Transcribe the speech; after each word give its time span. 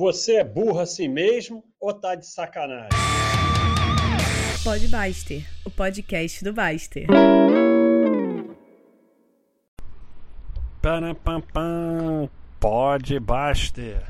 Você 0.00 0.36
é 0.36 0.44
burro 0.44 0.80
assim 0.80 1.08
mesmo 1.08 1.62
ou 1.78 1.92
tá 1.92 2.14
de 2.14 2.26
sacanagem? 2.26 2.88
Pode 4.64 4.88
Baster, 4.88 5.46
o 5.62 5.70
podcast 5.70 6.42
do 6.42 6.54
Baster. 6.54 7.06
Parapampam, 10.80 12.30
pode 12.58 13.20
Baster. 13.20 14.02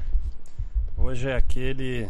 Hoje 0.97 1.29
é 1.29 1.35
aquele 1.35 2.09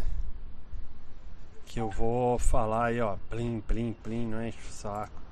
que 1.64 1.80
eu 1.80 1.88
vou 1.88 2.38
falar 2.38 2.88
aí, 2.88 3.00
ó, 3.00 3.16
plim, 3.30 3.62
plim, 3.62 3.94
plim, 3.94 4.26
não 4.26 4.46
enche 4.46 4.58
o 4.58 4.72
saco. 4.72 5.22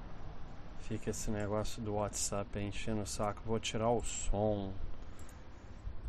Fica 0.88 1.10
esse 1.10 1.30
negócio 1.30 1.82
do 1.82 1.96
WhatsApp 1.96 2.58
enchendo 2.58 3.02
o 3.02 3.06
saco. 3.06 3.42
Vou 3.44 3.60
tirar 3.60 3.90
o 3.90 4.02
som. 4.02 4.72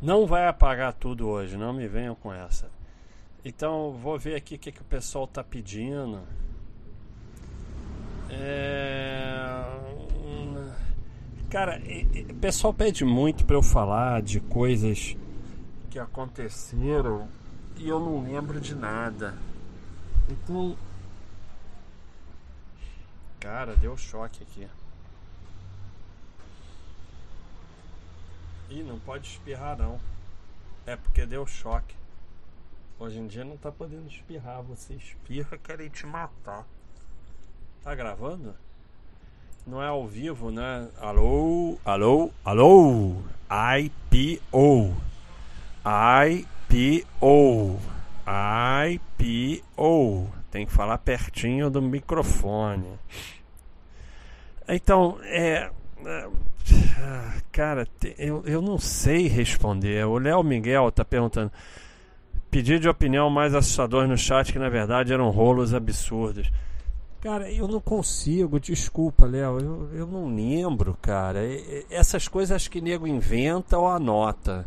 Não 0.00 0.26
vai 0.26 0.46
apagar 0.46 0.92
tudo 0.94 1.28
hoje, 1.28 1.56
não 1.56 1.72
me 1.72 1.86
venham 1.86 2.14
com 2.14 2.32
essa. 2.32 2.70
Então 3.44 3.92
vou 3.92 4.18
ver 4.18 4.36
aqui 4.36 4.54
o 4.54 4.58
que, 4.58 4.72
que 4.72 4.80
o 4.80 4.84
pessoal 4.84 5.26
tá 5.26 5.44
pedindo. 5.44 6.20
É... 8.30 9.50
Cara, 11.50 11.82
o 12.30 12.34
pessoal 12.34 12.72
pede 12.72 13.04
muito 13.04 13.44
para 13.44 13.56
eu 13.56 13.62
falar 13.62 14.22
de 14.22 14.38
coisas 14.38 15.16
que 15.90 15.98
aconteceram 15.98 17.28
e 17.76 17.88
eu 17.88 17.98
não 17.98 18.22
lembro 18.22 18.60
de 18.60 18.74
nada. 18.74 19.34
Então. 20.30 20.76
Cara, 23.40 23.74
deu 23.74 23.96
choque 23.96 24.44
aqui. 24.44 24.68
Ih, 28.70 28.84
não 28.84 29.00
pode 29.00 29.26
espirrar 29.26 29.76
não. 29.76 29.98
É 30.86 30.94
porque 30.94 31.26
deu 31.26 31.44
choque. 31.44 31.96
Hoje 33.00 33.18
em 33.18 33.26
dia 33.26 33.44
não 33.44 33.56
tá 33.56 33.72
podendo 33.72 34.06
espirrar. 34.06 34.62
Você 34.62 34.94
espirra, 34.94 35.58
querem 35.58 35.88
te 35.88 36.06
matar. 36.06 36.64
Tá 37.82 37.92
gravando? 37.96 38.54
Não 39.66 39.82
é 39.82 39.88
ao 39.88 40.06
vivo, 40.06 40.52
né? 40.52 40.88
Alô, 40.98 41.78
alô, 41.84 42.30
alô. 42.44 43.16
IPO. 43.50 44.94
IPO. 46.30 47.80
IPO. 48.86 50.30
Tem 50.48 50.64
que 50.64 50.72
falar 50.72 50.98
pertinho 50.98 51.68
do 51.70 51.82
microfone. 51.82 52.98
Então, 54.68 55.18
é. 55.24 55.72
É 56.74 57.40
cara, 57.52 57.86
eu, 58.18 58.42
eu 58.46 58.62
não 58.62 58.78
sei 58.78 59.28
responder. 59.28 60.06
O 60.06 60.18
Léo 60.18 60.42
Miguel 60.42 60.90
tá 60.90 61.04
perguntando. 61.04 61.50
Pedido 62.50 62.80
de 62.80 62.88
opinião 62.88 63.30
mais 63.30 63.54
assustador 63.54 64.08
no 64.08 64.18
chat 64.18 64.52
que 64.52 64.58
na 64.58 64.68
verdade 64.68 65.12
eram 65.12 65.30
rolos 65.30 65.72
absurdos. 65.72 66.50
Cara, 67.20 67.52
eu 67.52 67.68
não 67.68 67.80
consigo, 67.80 68.58
desculpa, 68.58 69.26
Léo, 69.26 69.60
eu, 69.60 69.90
eu 69.92 70.06
não 70.06 70.34
lembro, 70.34 70.96
cara. 71.02 71.40
Essas 71.90 72.26
coisas 72.26 72.56
acho 72.56 72.70
que 72.70 72.80
nego 72.80 73.06
inventa 73.06 73.76
ou 73.76 73.86
anota. 73.86 74.66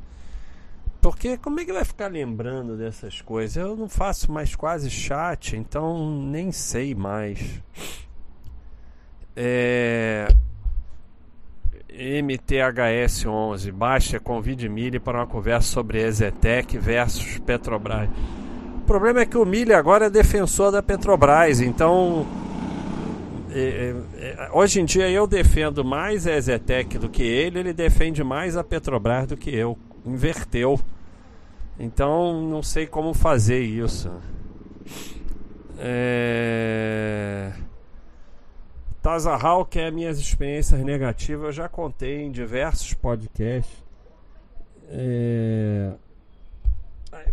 Porque 1.01 1.37
como 1.37 1.59
é 1.59 1.65
que 1.65 1.73
vai 1.73 1.83
ficar 1.83 2.07
lembrando 2.07 2.77
dessas 2.77 3.21
coisas? 3.21 3.57
Eu 3.57 3.75
não 3.75 3.89
faço 3.89 4.31
mais 4.31 4.55
quase 4.55 4.89
chat, 4.89 5.57
então 5.57 6.21
nem 6.21 6.51
sei 6.51 6.95
mais. 6.95 7.39
É... 9.35 10.27
MTHS11, 11.93 13.71
baixa 13.71 14.19
convide 14.19 14.67
Mille 14.67 14.99
para 14.99 15.19
uma 15.19 15.27
conversa 15.27 15.67
sobre 15.67 16.01
Ezetec 16.01 16.77
versus 16.77 17.37
Petrobras. 17.39 18.09
O 18.77 18.85
problema 18.85 19.21
é 19.21 19.25
que 19.25 19.37
o 19.37 19.45
Mille 19.45 19.73
agora 19.73 20.07
é 20.07 20.09
defensor 20.09 20.71
da 20.71 20.81
Petrobras, 20.81 21.61
então 21.61 22.25
é, 23.51 23.93
é, 24.17 24.25
é, 24.25 24.49
hoje 24.51 24.81
em 24.81 24.85
dia 24.85 25.09
eu 25.09 25.27
defendo 25.27 25.85
mais 25.85 26.25
a 26.25 26.33
Ezetec 26.33 26.97
do 26.97 27.07
que 27.07 27.21
ele, 27.21 27.59
ele 27.59 27.73
defende 27.73 28.23
mais 28.23 28.57
a 28.57 28.63
Petrobras 28.63 29.27
do 29.27 29.37
que 29.37 29.55
eu. 29.55 29.77
Inverteu. 30.03 30.79
Então 31.79 32.41
não 32.41 32.63
sei 32.63 32.87
como 32.87 33.13
fazer 33.13 33.61
isso. 33.61 34.11
É... 35.77 37.51
Tazahal, 39.03 39.65
que 39.65 39.79
é 39.79 39.91
minhas 39.91 40.17
experiências 40.17 40.79
negativas, 40.79 41.47
eu 41.47 41.51
já 41.51 41.67
contei 41.67 42.21
em 42.21 42.31
diversos 42.31 42.93
podcasts. 42.93 43.83
É... 44.87 45.91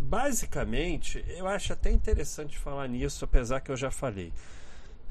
Basicamente, 0.01 1.25
eu 1.29 1.47
acho 1.47 1.73
até 1.73 1.93
interessante 1.93 2.59
falar 2.59 2.89
nisso, 2.89 3.25
apesar 3.25 3.61
que 3.61 3.71
eu 3.71 3.77
já 3.77 3.89
falei. 3.89 4.33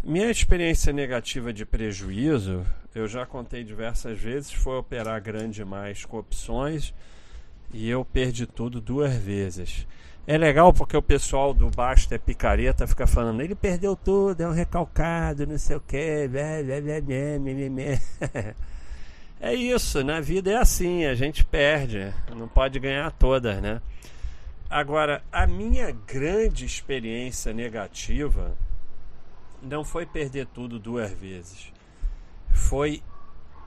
Minha 0.03 0.30
experiência 0.30 0.92
negativa 0.92 1.53
de 1.53 1.66
prejuízo, 1.66 2.66
eu 2.94 3.08
já 3.08 3.25
contei 3.25 3.64
diversas 3.64 4.19
vezes, 4.19 4.52
foi 4.52 4.78
operar 4.78 5.22
grande 5.22 5.64
mais 5.64 6.03
com 6.03 6.18
opções 6.18 6.94
e 7.72 7.90
eu 7.90 8.03
perdi 8.03 8.46
tudo 8.46 8.81
duas 8.81 9.14
vezes. 9.14 9.88
É 10.29 10.38
legal 10.38 10.72
porque 10.72 10.95
o 10.95 11.01
pessoal 11.01 11.56
do 11.56 11.72
Basta 11.72 12.13
é 12.13 12.19
picareta, 12.19 12.85
fica 12.85 13.07
falando, 13.07 13.41
ele 13.41 13.56
perdeu 13.56 13.95
tudo, 13.95 14.41
é 14.41 14.47
um 14.47 14.51
recalcado, 14.51 15.47
não 15.47 15.57
sei 15.57 15.75
o 15.75 15.81
que, 15.81 16.29
é 19.41 19.56
isso, 19.56 20.03
na 20.03 20.22
vida 20.22 20.51
é 20.51 20.57
assim, 20.57 21.03
a 21.06 21.16
gente 21.16 21.44
perde, 21.44 22.13
não 22.35 22.47
pode 22.47 22.79
ganhar 22.79 23.12
todas, 23.13 23.59
né? 23.59 23.81
Agora, 24.69 25.23
a 25.31 25.47
minha 25.47 25.89
grande 25.89 26.63
experiência 26.63 27.51
negativa 27.51 28.56
não 29.63 29.84
foi 29.84 30.06
perder 30.06 30.45
tudo 30.45 30.78
duas 30.78 31.12
vezes. 31.12 31.73
Foi 32.53 33.01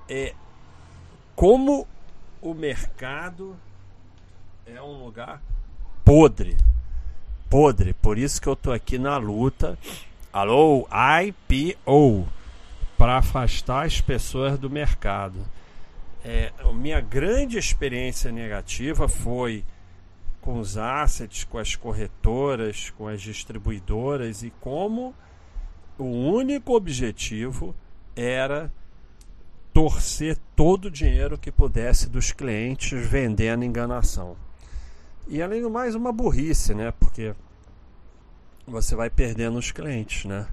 é, 0.08 0.32
como 1.34 1.88
o 2.40 2.54
mercado 2.54 3.56
é 4.64 4.80
um 4.80 5.04
lugar 5.04 5.42
podre. 6.04 6.56
Podre. 7.48 7.92
Por 7.94 8.18
isso 8.18 8.40
que 8.40 8.48
eu 8.48 8.56
tô 8.56 8.72
aqui 8.72 8.98
na 8.98 9.16
luta. 9.16 9.78
Alô, 10.32 10.86
IPO. 10.90 12.26
Para 12.96 13.18
afastar 13.18 13.86
as 13.86 14.00
pessoas 14.00 14.58
do 14.58 14.70
mercado. 14.70 15.38
É, 16.24 16.52
minha 16.74 17.00
grande 17.00 17.58
experiência 17.58 18.30
negativa 18.30 19.08
foi 19.08 19.64
com 20.40 20.58
os 20.58 20.76
assets, 20.76 21.44
com 21.44 21.58
as 21.58 21.74
corretoras, 21.74 22.90
com 22.90 23.08
as 23.08 23.20
distribuidoras 23.20 24.42
e 24.42 24.50
como 24.60 25.14
o 25.98 26.04
único 26.04 26.74
objetivo 26.74 27.74
era 28.14 28.70
torcer 29.72 30.36
todo 30.54 30.86
o 30.86 30.90
dinheiro 30.90 31.38
que 31.38 31.50
pudesse 31.50 32.08
dos 32.08 32.32
clientes 32.32 33.06
vendendo 33.06 33.64
enganação. 33.64 34.36
E 35.28 35.42
além 35.42 35.62
do 35.62 35.70
mais, 35.70 35.94
uma 35.94 36.12
burrice, 36.12 36.74
né? 36.74 36.92
Porque 36.98 37.34
você 38.66 38.94
vai 38.94 39.10
perdendo 39.10 39.58
os 39.58 39.70
clientes, 39.70 40.24
né? 40.24 40.46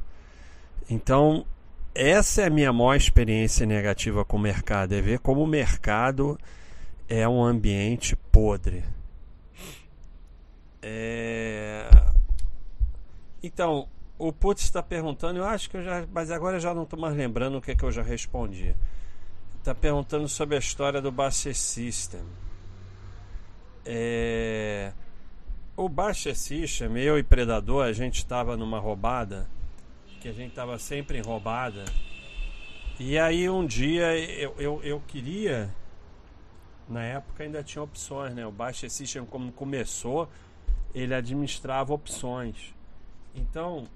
Então, 0.89 1.45
essa 1.93 2.43
é 2.43 2.45
a 2.47 2.49
minha 2.49 2.71
maior 2.71 2.95
experiência 2.95 3.65
negativa 3.65 4.23
com 4.23 4.37
o 4.37 4.39
mercado, 4.39 4.93
é 4.93 5.01
ver 5.01 5.19
como 5.19 5.43
o 5.43 5.47
mercado 5.47 6.37
é 7.07 7.27
um 7.27 7.43
ambiente 7.43 8.15
podre. 8.15 8.83
É... 10.81 11.89
Então, 13.41 13.87
o 14.17 14.31
Putz 14.31 14.63
está 14.63 14.83
perguntando, 14.83 15.39
eu 15.39 15.45
acho 15.45 15.69
que 15.69 15.77
eu 15.77 15.83
já. 15.83 16.05
Mas 16.11 16.29
agora 16.29 16.57
eu 16.57 16.59
já 16.59 16.73
não 16.73 16.83
estou 16.83 16.99
mais 16.99 17.15
lembrando 17.15 17.57
o 17.57 17.61
que, 17.61 17.71
é 17.71 17.75
que 17.75 17.83
eu 17.83 17.91
já 17.91 18.03
respondi. 18.03 18.75
Está 19.57 19.73
perguntando 19.73 20.27
sobre 20.27 20.55
a 20.55 20.59
história 20.59 21.01
do 21.01 21.11
Baster 21.11 21.55
System. 21.55 22.21
É... 23.91 24.93
O 25.75 25.89
Baster 25.89 26.37
System, 26.37 26.95
eu 26.97 27.17
e 27.17 27.23
Predador, 27.23 27.85
a 27.85 27.91
gente 27.91 28.17
estava 28.17 28.55
numa 28.55 28.77
roubada, 28.77 29.49
que 30.21 30.27
a 30.27 30.31
gente 30.31 30.49
estava 30.49 30.77
sempre 30.77 31.17
em 31.17 31.21
roubada. 31.21 31.85
E 32.99 33.17
aí 33.17 33.49
um 33.49 33.65
dia 33.65 34.15
eu, 34.15 34.53
eu, 34.59 34.83
eu 34.83 35.01
queria. 35.07 35.73
Na 36.87 37.03
época 37.03 37.43
ainda 37.43 37.63
tinha 37.63 37.81
opções, 37.81 38.35
né? 38.35 38.45
O 38.45 38.51
Baster 38.51 38.91
System, 38.91 39.25
como 39.25 39.51
começou, 39.51 40.29
ele 40.93 41.15
administrava 41.15 41.91
opções. 41.91 42.75
Então, 43.33 43.87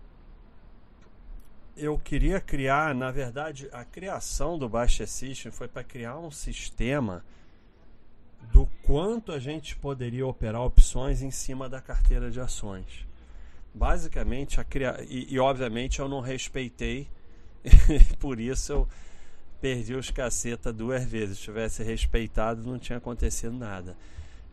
eu 1.77 2.00
queria 2.00 2.39
criar, 2.39 2.95
na 2.95 3.12
verdade, 3.12 3.69
a 3.71 3.83
criação 3.83 4.57
do 4.57 4.67
Baixa 4.67 5.06
System 5.06 5.51
foi 5.51 5.67
para 5.67 5.83
criar 5.83 6.17
um 6.17 6.31
sistema 6.31 7.23
do 8.53 8.69
quanto 8.83 9.31
a 9.31 9.39
gente 9.39 9.75
poderia 9.75 10.27
operar 10.27 10.61
opções 10.61 11.23
em 11.23 11.31
cima 11.31 11.67
da 11.67 11.81
carteira 11.81 12.29
de 12.29 12.39
ações. 12.39 13.07
Basicamente, 13.73 14.61
a 14.61 14.63
cria... 14.63 15.03
e, 15.09 15.33
e 15.33 15.39
obviamente 15.39 16.00
eu 16.00 16.07
não 16.07 16.21
respeitei, 16.21 17.07
por 18.19 18.39
isso 18.39 18.71
eu 18.71 18.88
perdi 19.59 19.95
os 19.95 20.11
caceta 20.11 20.71
duas 20.71 21.03
vezes. 21.03 21.39
Se 21.39 21.45
tivesse 21.45 21.81
respeitado, 21.81 22.61
não 22.61 22.77
tinha 22.77 23.00
acontecido 23.00 23.57
nada. 23.57 23.97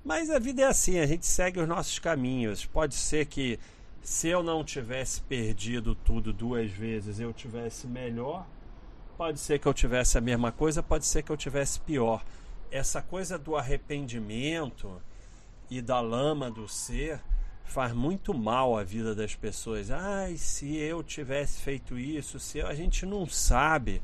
Mas 0.03 0.31
a 0.31 0.39
vida 0.39 0.63
é 0.63 0.65
assim, 0.65 0.99
a 0.99 1.07
gente 1.07 1.27
segue 1.27 1.61
os 1.61 1.69
nossos 1.69 1.99
caminhos. 1.99 2.65
Pode 2.65 2.95
ser 2.95 3.27
que 3.27 3.61
se 4.01 4.29
eu 4.29 4.43
não 4.43 4.65
tivesse 4.65 5.21
perdido 5.21 5.95
tudo 5.95 6.33
duas 6.33 6.71
vezes, 6.71 7.21
eu 7.21 7.35
tivesse 7.35 7.87
melhor. 7.87 8.47
Pode 9.19 9.39
ser 9.39 9.59
que 9.59 9.67
eu 9.67 9.75
tivesse 9.75 10.17
a 10.17 10.23
mesma 10.23 10.51
coisa, 10.51 10.83
pode 10.83 11.05
ser 11.05 11.23
que 11.23 11.31
eu 11.31 11.37
tivesse 11.37 11.79
pior. 11.81 12.25
Essa 12.71 13.03
coisa 13.03 13.39
do 13.39 13.57
arrependimento 13.57 15.03
e 15.69 15.81
da 15.83 16.01
lama 16.01 16.51
do 16.51 16.69
ser 16.69 17.21
faz 17.65 17.93
muito 17.93 18.35
mal 18.35 18.77
à 18.77 18.83
vida 18.83 19.15
das 19.15 19.35
pessoas. 19.35 19.91
Ai, 19.91 20.37
se 20.37 20.77
eu 20.77 21.03
tivesse 21.03 21.61
feito 21.61 21.99
isso, 21.99 22.39
se 22.39 22.59
eu... 22.59 22.67
a 22.67 22.75
gente 22.75 23.07
não 23.07 23.27
sabe, 23.27 24.03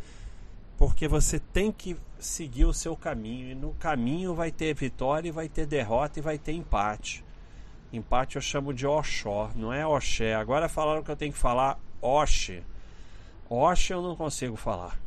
porque 0.78 1.08
você 1.08 1.38
tem 1.38 1.72
que 1.72 1.96
seguir 2.18 2.64
o 2.64 2.72
seu 2.72 2.96
caminho 2.96 3.50
e 3.50 3.54
no 3.54 3.74
caminho 3.74 4.34
vai 4.34 4.50
ter 4.50 4.74
vitória 4.74 5.28
e 5.28 5.32
vai 5.32 5.48
ter 5.48 5.66
derrota 5.66 6.19
e 6.19 6.22
vai 6.22 6.38
ter 6.38 6.52
empate. 6.52 7.24
Empate 7.92 8.36
eu 8.36 8.42
chamo 8.42 8.74
de 8.74 8.86
Oxó, 8.86 9.50
não 9.54 9.72
é 9.72 9.86
Oxé. 9.86 10.34
Agora 10.34 10.69
falaram 10.69 11.02
que 11.02 11.10
eu 11.10 11.16
tenho 11.16 11.32
que 11.32 11.38
falar 11.38 11.78
Oxe. 12.00 12.62
Oxe 13.48 13.92
eu 13.92 14.02
não 14.02 14.16
consigo 14.16 14.56
falar. 14.56 15.06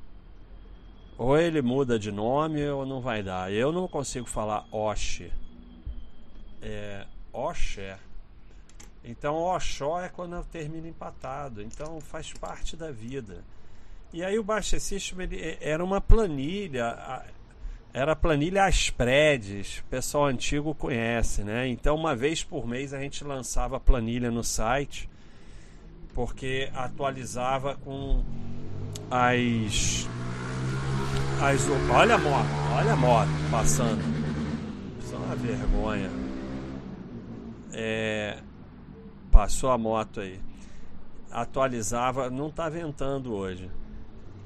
Ou 1.19 1.38
ele 1.38 1.62
muda 1.62 2.00
de 2.00 2.13
nome 2.13 2.66
ou 2.69 2.86
não 2.86 3.01
vai 3.01 3.21
dar. 3.21 3.51
Eu 3.51 3.74
não 3.74 3.89
consigo 3.89 4.25
falar 4.25 4.66
Oxe. 4.71 5.30
É 6.62 7.06
Oxé. 7.33 8.00
Então, 9.04 9.36
Oxó 9.36 10.00
é 10.00 10.07
quando 10.07 10.38
eu 10.38 10.45
termino 10.45 10.88
empatado. 10.88 11.62
Então, 11.62 12.00
faz 12.00 12.31
parte 12.31 12.77
da 12.77 12.89
vida. 12.89 13.44
E 14.13 14.24
aí, 14.24 14.39
o 14.39 14.44
Baixa 14.44 14.80
System 14.80 15.24
ele, 15.24 15.42
é, 15.42 15.57
era 15.60 15.83
uma 15.83 16.00
planilha. 16.00 17.25
Era 17.92 18.15
planilha 18.15 18.63
Aspredes. 18.63 19.80
O 19.80 19.83
pessoal 19.89 20.27
antigo 20.27 20.74
conhece, 20.74 21.44
né? 21.44 21.68
Então, 21.68 21.98
uma 21.98 22.15
vez 22.15 22.45
por 22.45 22.65
mês 22.65 22.94
a 22.94 23.00
gente 23.01 23.25
lançava 23.25 23.75
a 23.75 23.80
planilha 23.80 24.31
no 24.31 24.44
site. 24.44 25.10
Porque 26.13 26.72
atualizava 26.74 27.75
com 27.75 28.24
as. 29.12 30.07
As 31.41 31.68
olha 31.89 32.15
a 32.15 32.18
moto, 32.18 32.47
olha 32.77 32.94
a 32.94 32.95
moto 32.95 33.30
passando. 33.50 34.01
Isso 35.00 35.15
é 35.15 35.18
uma 35.18 35.36
vergonha. 35.36 36.09
É, 37.71 38.39
Passou 39.31 39.69
a 39.71 39.77
moto 39.77 40.19
aí. 40.19 40.39
Atualizava, 41.31 42.30
não 42.30 42.47
está 42.47 42.68
ventando 42.68 43.33
hoje. 43.33 43.69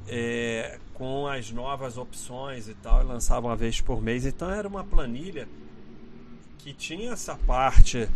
É, 0.08 0.78
com 0.94 1.26
as 1.26 1.52
novas 1.52 1.98
opções 1.98 2.68
e 2.68 2.74
tal, 2.76 3.04
lançava 3.04 3.48
uma 3.48 3.56
vez 3.56 3.80
por 3.82 4.02
mês. 4.02 4.26
Então 4.26 4.52
era 4.52 4.68
uma 4.68 4.84
planilha 4.84 5.48
que 6.60 6.74
tinha 6.74 7.14
essa 7.14 7.36
parte 7.36 8.08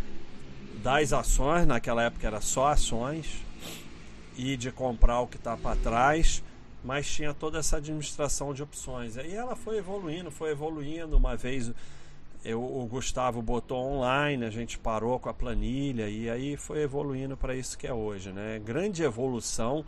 das 0.82 1.12
ações, 1.12 1.66
naquela 1.66 2.04
época 2.04 2.26
era 2.26 2.40
só 2.40 2.68
ações, 2.68 3.44
e 4.36 4.56
de 4.56 4.70
comprar 4.70 5.20
o 5.20 5.26
que 5.26 5.36
está 5.36 5.56
para 5.56 5.74
trás, 5.76 6.44
mas 6.82 7.08
tinha 7.10 7.34
toda 7.34 7.58
essa 7.58 7.76
administração 7.76 8.54
de 8.54 8.62
opções. 8.62 9.16
Aí 9.16 9.34
ela 9.34 9.56
foi 9.56 9.78
evoluindo, 9.78 10.30
foi 10.30 10.50
evoluindo. 10.50 11.16
Uma 11.16 11.36
vez 11.36 11.72
eu, 12.44 12.62
o 12.62 12.86
Gustavo 12.86 13.42
botou 13.42 13.78
online, 13.78 14.44
a 14.44 14.50
gente 14.50 14.78
parou 14.78 15.18
com 15.18 15.28
a 15.28 15.34
planilha 15.34 16.08
e 16.08 16.30
aí 16.30 16.56
foi 16.56 16.82
evoluindo 16.82 17.36
para 17.36 17.54
isso 17.54 17.76
que 17.76 17.86
é 17.86 17.92
hoje, 17.92 18.32
né? 18.32 18.60
Grande 18.64 19.02
evolução 19.02 19.84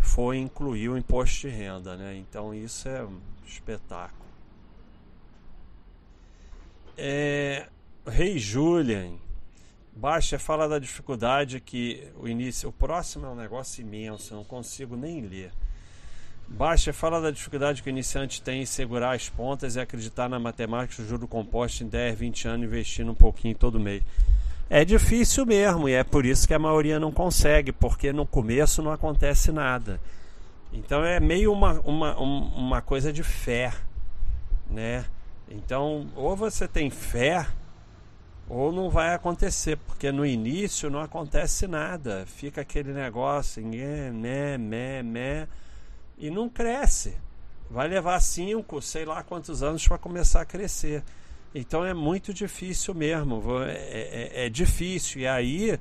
foi 0.00 0.38
incluir 0.38 0.88
o 0.88 0.98
imposto 0.98 1.42
de 1.42 1.48
renda, 1.48 1.96
né? 1.96 2.16
Então 2.16 2.54
isso 2.54 2.88
é 2.88 3.04
um 3.04 3.18
espetáculo. 3.46 4.24
É, 6.96 7.68
Rei 8.06 8.38
Julian, 8.38 9.14
baixa 9.94 10.38
fala 10.38 10.68
da 10.68 10.78
dificuldade 10.78 11.60
que 11.60 12.08
o 12.16 12.28
início, 12.28 12.68
o 12.68 12.72
próximo 12.72 13.26
é 13.26 13.28
um 13.28 13.34
negócio 13.34 13.82
imenso, 13.82 14.34
eu 14.34 14.38
não 14.38 14.44
consigo 14.44 14.96
nem 14.96 15.22
ler. 15.22 15.52
Baixa 16.46 16.92
fala 16.92 17.20
da 17.20 17.30
dificuldade 17.30 17.82
que 17.82 17.88
o 17.88 17.90
iniciante 17.90 18.40
tem 18.40 18.62
em 18.62 18.66
segurar 18.66 19.14
as 19.14 19.28
pontas 19.28 19.76
e 19.76 19.80
acreditar 19.80 20.28
na 20.28 20.38
matemática 20.38 21.02
do 21.02 21.08
juro 21.08 21.26
composto 21.26 21.82
em 21.82 21.88
10, 21.88 22.18
20 22.18 22.48
anos, 22.48 22.66
investindo 22.66 23.10
um 23.10 23.14
pouquinho 23.14 23.54
todo 23.54 23.80
mês. 23.80 24.02
É 24.68 24.84
difícil 24.84 25.44
mesmo, 25.44 25.88
e 25.88 25.92
é 25.92 26.04
por 26.04 26.24
isso 26.24 26.46
que 26.46 26.54
a 26.54 26.58
maioria 26.58 27.00
não 27.00 27.12
consegue, 27.12 27.72
porque 27.72 28.12
no 28.12 28.26
começo 28.26 28.82
não 28.82 28.92
acontece 28.92 29.52
nada. 29.52 30.00
Então 30.72 31.04
é 31.04 31.20
meio 31.20 31.52
uma, 31.52 31.80
uma, 31.80 32.16
uma 32.18 32.82
coisa 32.82 33.12
de 33.12 33.22
fé, 33.22 33.72
né? 34.70 35.04
Então, 35.48 36.06
ou 36.16 36.34
você 36.34 36.66
tem 36.66 36.90
fé, 36.90 37.46
ou 38.48 38.72
não 38.72 38.90
vai 38.90 39.14
acontecer, 39.14 39.76
porque 39.76 40.10
no 40.10 40.24
início 40.24 40.90
não 40.90 41.00
acontece 41.00 41.66
nada. 41.66 42.24
Fica 42.26 42.60
aquele 42.60 42.92
negócio, 42.92 43.62
né, 43.62 44.10
né, 44.10 44.58
né, 44.58 45.02
né 45.02 45.48
e 46.18 46.30
não 46.30 46.48
cresce. 46.48 47.16
Vai 47.70 47.88
levar 47.88 48.20
cinco, 48.20 48.80
sei 48.80 49.04
lá 49.04 49.22
quantos 49.22 49.62
anos 49.62 49.86
para 49.86 49.98
começar 49.98 50.42
a 50.42 50.44
crescer. 50.44 51.02
Então 51.54 51.84
é 51.84 51.94
muito 51.94 52.34
difícil 52.34 52.94
mesmo. 52.94 53.42
É, 53.62 53.72
é, 53.72 54.46
é, 54.46 54.48
difícil. 54.48 55.22
E 55.22 55.26
aí 55.26 55.78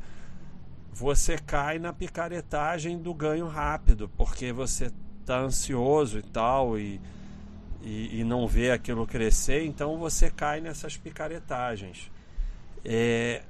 você 0.94 1.38
cai 1.38 1.80
na 1.80 1.92
picaretagem 1.92 3.00
do 3.00 3.14
ganho 3.14 3.48
rápido, 3.48 4.10
porque 4.16 4.52
você 4.54 4.92
está 5.20 5.40
ansioso 5.40 6.20
e 6.20 6.22
tal, 6.22 6.78
e, 6.78 7.02
e, 7.82 8.20
e, 8.20 8.24
não 8.24 8.48
vê 8.48 8.72
aquilo 8.72 9.08
crescer, 9.08 9.66
então 9.66 9.98
você 9.98 10.30
cai 10.30 10.62
nessas 10.62 10.96
picaretagens. 10.96 12.12
É, 12.86 13.42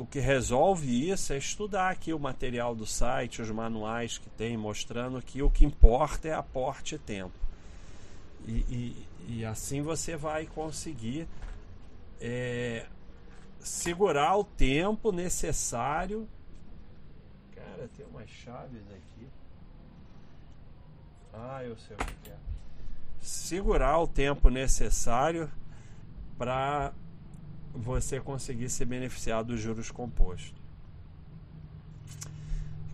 o 0.00 0.06
que 0.06 0.18
resolve 0.18 1.10
isso 1.10 1.34
é 1.34 1.36
estudar 1.36 1.90
aqui 1.90 2.14
o 2.14 2.18
material 2.18 2.74
do 2.74 2.86
site, 2.86 3.42
os 3.42 3.50
manuais 3.50 4.16
que 4.16 4.30
tem, 4.30 4.56
mostrando 4.56 5.20
que 5.20 5.42
o 5.42 5.50
que 5.50 5.62
importa 5.62 6.26
é 6.26 6.32
aporte 6.32 6.94
e 6.94 6.98
tempo. 6.98 7.34
E, 8.48 8.50
e, 8.50 9.06
e 9.28 9.44
assim 9.44 9.82
você 9.82 10.16
vai 10.16 10.46
conseguir 10.46 11.28
é, 12.18 12.86
segurar 13.58 14.38
o 14.38 14.44
tempo 14.44 15.12
necessário. 15.12 16.26
Cara, 17.54 17.86
tem 17.94 18.06
umas 18.06 18.30
chaves 18.30 18.80
aqui. 18.90 19.28
Ah, 21.34 21.62
eu 21.62 21.76
sei 21.76 21.94
o 21.96 21.98
que 21.98 22.30
é. 22.30 22.36
Segurar 23.20 23.98
o 23.98 24.08
tempo 24.08 24.48
necessário 24.48 25.50
para 26.38 26.90
você 27.74 28.20
conseguir 28.20 28.68
se 28.68 28.84
beneficiar 28.84 29.44
dos 29.44 29.60
juros 29.60 29.90
compostos. 29.90 30.54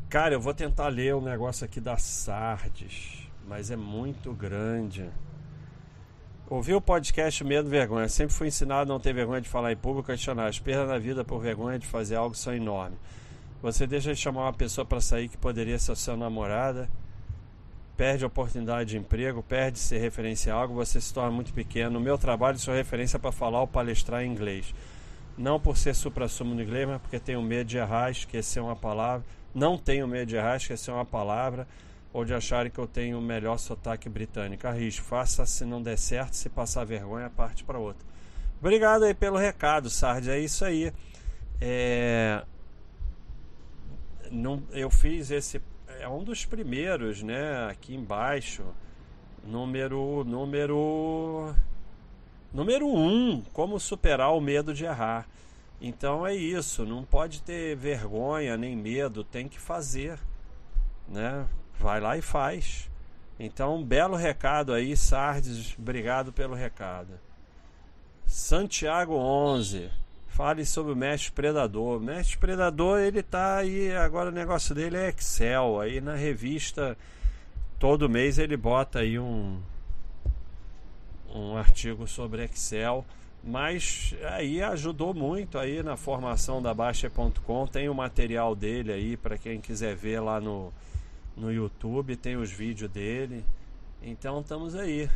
Cara, 0.08 0.34
eu 0.34 0.40
vou 0.40 0.54
tentar 0.54 0.88
ler 0.88 1.14
o 1.14 1.18
um 1.18 1.22
negócio 1.22 1.64
aqui 1.64 1.80
da 1.80 1.96
Sardes, 1.96 3.28
mas 3.46 3.70
é 3.70 3.76
muito 3.76 4.32
grande. 4.32 5.10
Ouvi 6.48 6.74
o 6.74 6.80
podcast 6.80 7.42
Medo 7.42 7.68
Vergonha. 7.68 8.08
Sempre 8.08 8.34
fui 8.34 8.46
ensinado 8.46 8.82
a 8.82 8.94
não 8.94 9.00
ter 9.00 9.12
vergonha 9.12 9.40
de 9.40 9.48
falar 9.48 9.72
em 9.72 9.76
público 9.76 10.06
questionar. 10.06 10.46
As 10.46 10.60
perdas 10.60 10.88
na 10.88 10.96
vida 10.96 11.24
por 11.24 11.40
vergonha 11.40 11.78
de 11.78 11.86
fazer 11.86 12.14
algo 12.14 12.36
são 12.36 12.54
enormes. 12.54 12.98
Você 13.60 13.84
deixa 13.84 14.14
de 14.14 14.20
chamar 14.20 14.42
uma 14.42 14.52
pessoa 14.52 14.84
para 14.84 15.00
sair 15.00 15.28
que 15.28 15.36
poderia 15.36 15.78
ser 15.78 15.96
sua 15.96 16.16
namorada 16.16 16.88
perde 17.96 18.24
a 18.24 18.26
oportunidade 18.26 18.90
de 18.90 18.98
emprego, 18.98 19.42
perde 19.42 19.78
ser 19.78 19.98
referência 19.98 20.52
a 20.52 20.56
algo, 20.56 20.74
você 20.74 21.00
se 21.00 21.12
torna 21.12 21.30
muito 21.30 21.52
pequeno. 21.52 21.92
No 21.92 22.00
meu 22.00 22.18
trabalho, 22.18 22.58
sou 22.58 22.74
referência 22.74 23.18
para 23.18 23.32
falar 23.32 23.60
ou 23.60 23.66
palestrar 23.66 24.22
em 24.22 24.30
inglês. 24.30 24.74
Não 25.36 25.58
por 25.58 25.76
ser 25.76 25.94
supra-sumo 25.94 26.54
no 26.54 26.62
inglês, 26.62 26.86
mas 26.86 27.00
porque 27.00 27.18
tenho 27.18 27.42
medo 27.42 27.68
de 27.68 27.78
errar, 27.78 28.10
esquecer 28.10 28.60
uma 28.60 28.76
palavra. 28.76 29.24
Não 29.54 29.78
tenho 29.78 30.06
medo 30.06 30.28
de 30.28 30.36
errar, 30.36 30.56
esquecer 30.56 30.90
uma 30.90 31.04
palavra 31.04 31.66
ou 32.12 32.24
de 32.24 32.32
acharem 32.32 32.70
que 32.70 32.78
eu 32.78 32.86
tenho 32.86 33.18
o 33.18 33.22
melhor 33.22 33.58
sotaque 33.58 34.08
britânico. 34.08 34.66
Arrisco, 34.66 35.04
faça 35.04 35.44
se 35.44 35.64
não 35.64 35.82
der 35.82 35.98
certo, 35.98 36.34
se 36.34 36.48
passar 36.48 36.84
vergonha, 36.84 37.28
parte 37.28 37.64
para 37.64 37.78
outra. 37.78 38.06
Obrigado 38.58 39.04
aí 39.04 39.14
pelo 39.14 39.36
recado, 39.36 39.90
Sardes. 39.90 40.28
É 40.28 40.38
isso 40.38 40.64
aí. 40.64 40.92
É... 41.60 42.42
Não, 44.30 44.62
eu 44.72 44.90
fiz 44.90 45.30
esse 45.30 45.60
é 46.06 46.08
um 46.08 46.22
dos 46.22 46.44
primeiros, 46.46 47.20
né? 47.20 47.66
Aqui 47.68 47.92
embaixo, 47.92 48.62
número 49.42 50.22
número 50.22 51.52
número 52.52 52.86
um, 52.86 53.42
como 53.52 53.80
superar 53.80 54.32
o 54.32 54.40
medo 54.40 54.72
de 54.72 54.84
errar. 54.84 55.26
Então 55.80 56.24
é 56.24 56.32
isso, 56.32 56.86
não 56.86 57.02
pode 57.02 57.42
ter 57.42 57.74
vergonha 57.74 58.56
nem 58.56 58.76
medo, 58.76 59.24
tem 59.24 59.48
que 59.48 59.58
fazer, 59.58 60.16
né? 61.08 61.44
Vai 61.76 61.98
lá 61.98 62.16
e 62.16 62.22
faz. 62.22 62.88
Então, 63.38 63.76
um 63.76 63.84
belo 63.84 64.14
recado 64.14 64.72
aí, 64.72 64.96
Sardes, 64.96 65.76
obrigado 65.76 66.32
pelo 66.32 66.54
recado. 66.54 67.18
Santiago 68.24 69.14
11 69.14 69.90
Fale 70.28 70.66
sobre 70.66 70.92
o 70.92 70.96
Mestre 70.96 71.32
Predador. 71.32 71.98
O 71.98 72.00
Mestre 72.00 72.36
Predador, 72.36 73.00
ele 73.00 73.22
tá 73.22 73.56
aí, 73.56 73.94
agora 73.94 74.28
o 74.28 74.32
negócio 74.32 74.74
dele 74.74 74.96
é 74.96 75.08
Excel. 75.08 75.80
Aí 75.80 76.00
na 76.00 76.14
revista, 76.14 76.96
todo 77.78 78.08
mês 78.08 78.38
ele 78.38 78.56
bota 78.56 78.98
aí 78.98 79.18
um, 79.18 79.60
um 81.34 81.56
artigo 81.56 82.06
sobre 82.06 82.44
Excel. 82.44 83.04
Mas 83.42 84.14
aí 84.24 84.60
ajudou 84.60 85.14
muito 85.14 85.56
aí 85.56 85.82
na 85.82 85.96
formação 85.96 86.60
da 86.60 86.74
Baixa.com. 86.74 87.66
Tem 87.66 87.88
o 87.88 87.94
material 87.94 88.56
dele 88.56 88.92
aí 88.92 89.16
para 89.16 89.38
quem 89.38 89.60
quiser 89.60 89.94
ver 89.94 90.20
lá 90.20 90.40
no, 90.40 90.72
no 91.36 91.52
YouTube, 91.52 92.16
tem 92.16 92.36
os 92.36 92.50
vídeos 92.50 92.90
dele. 92.90 93.44
Então 94.02 94.40
estamos 94.40 94.74
aí. 94.74 95.08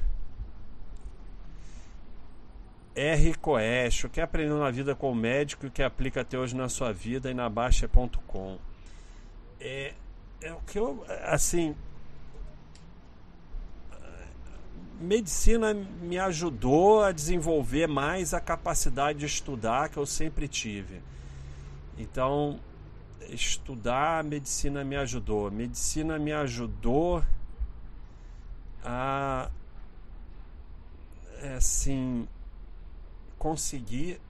R. 3.00 3.34
Coecho, 3.34 4.10
quer 4.10 4.22
aprender 4.22 4.52
na 4.52 4.70
vida 4.70 4.94
com 4.94 5.10
o 5.10 5.14
médico 5.14 5.66
e 5.66 5.70
que 5.70 5.82
aplica 5.82 6.20
até 6.20 6.38
hoje 6.38 6.54
na 6.54 6.68
sua 6.68 6.92
vida 6.92 7.30
e 7.30 7.34
na 7.34 7.48
Baixa.com. 7.48 8.58
É, 9.58 9.94
é 10.42 10.52
o 10.52 10.60
que 10.60 10.78
eu, 10.78 11.02
assim, 11.24 11.74
medicina 15.00 15.72
me 15.72 16.18
ajudou 16.18 17.02
a 17.02 17.10
desenvolver 17.10 17.86
mais 17.86 18.34
a 18.34 18.40
capacidade 18.40 19.20
de 19.20 19.26
estudar 19.26 19.88
que 19.88 19.96
eu 19.96 20.04
sempre 20.04 20.46
tive. 20.46 21.00
Então, 21.96 22.60
estudar 23.30 24.22
medicina 24.22 24.84
me 24.84 24.96
ajudou. 24.96 25.50
Medicina 25.50 26.18
me 26.18 26.32
ajudou 26.32 27.24
a 28.84 29.50
é, 31.38 31.54
assim 31.54 32.28
conseguir 33.40 34.20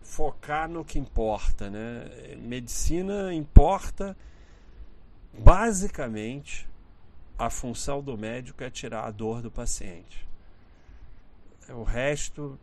focar 0.00 0.66
no 0.66 0.82
que 0.82 0.98
importa, 0.98 1.68
né? 1.68 2.34
Medicina 2.38 3.34
importa 3.34 4.16
basicamente 5.38 6.66
a 7.38 7.50
função 7.50 8.02
do 8.02 8.16
médico 8.16 8.64
é 8.64 8.70
tirar 8.70 9.04
a 9.04 9.10
dor 9.10 9.42
do 9.42 9.50
paciente. 9.50 10.26
O 11.68 11.82
resto 11.82 12.58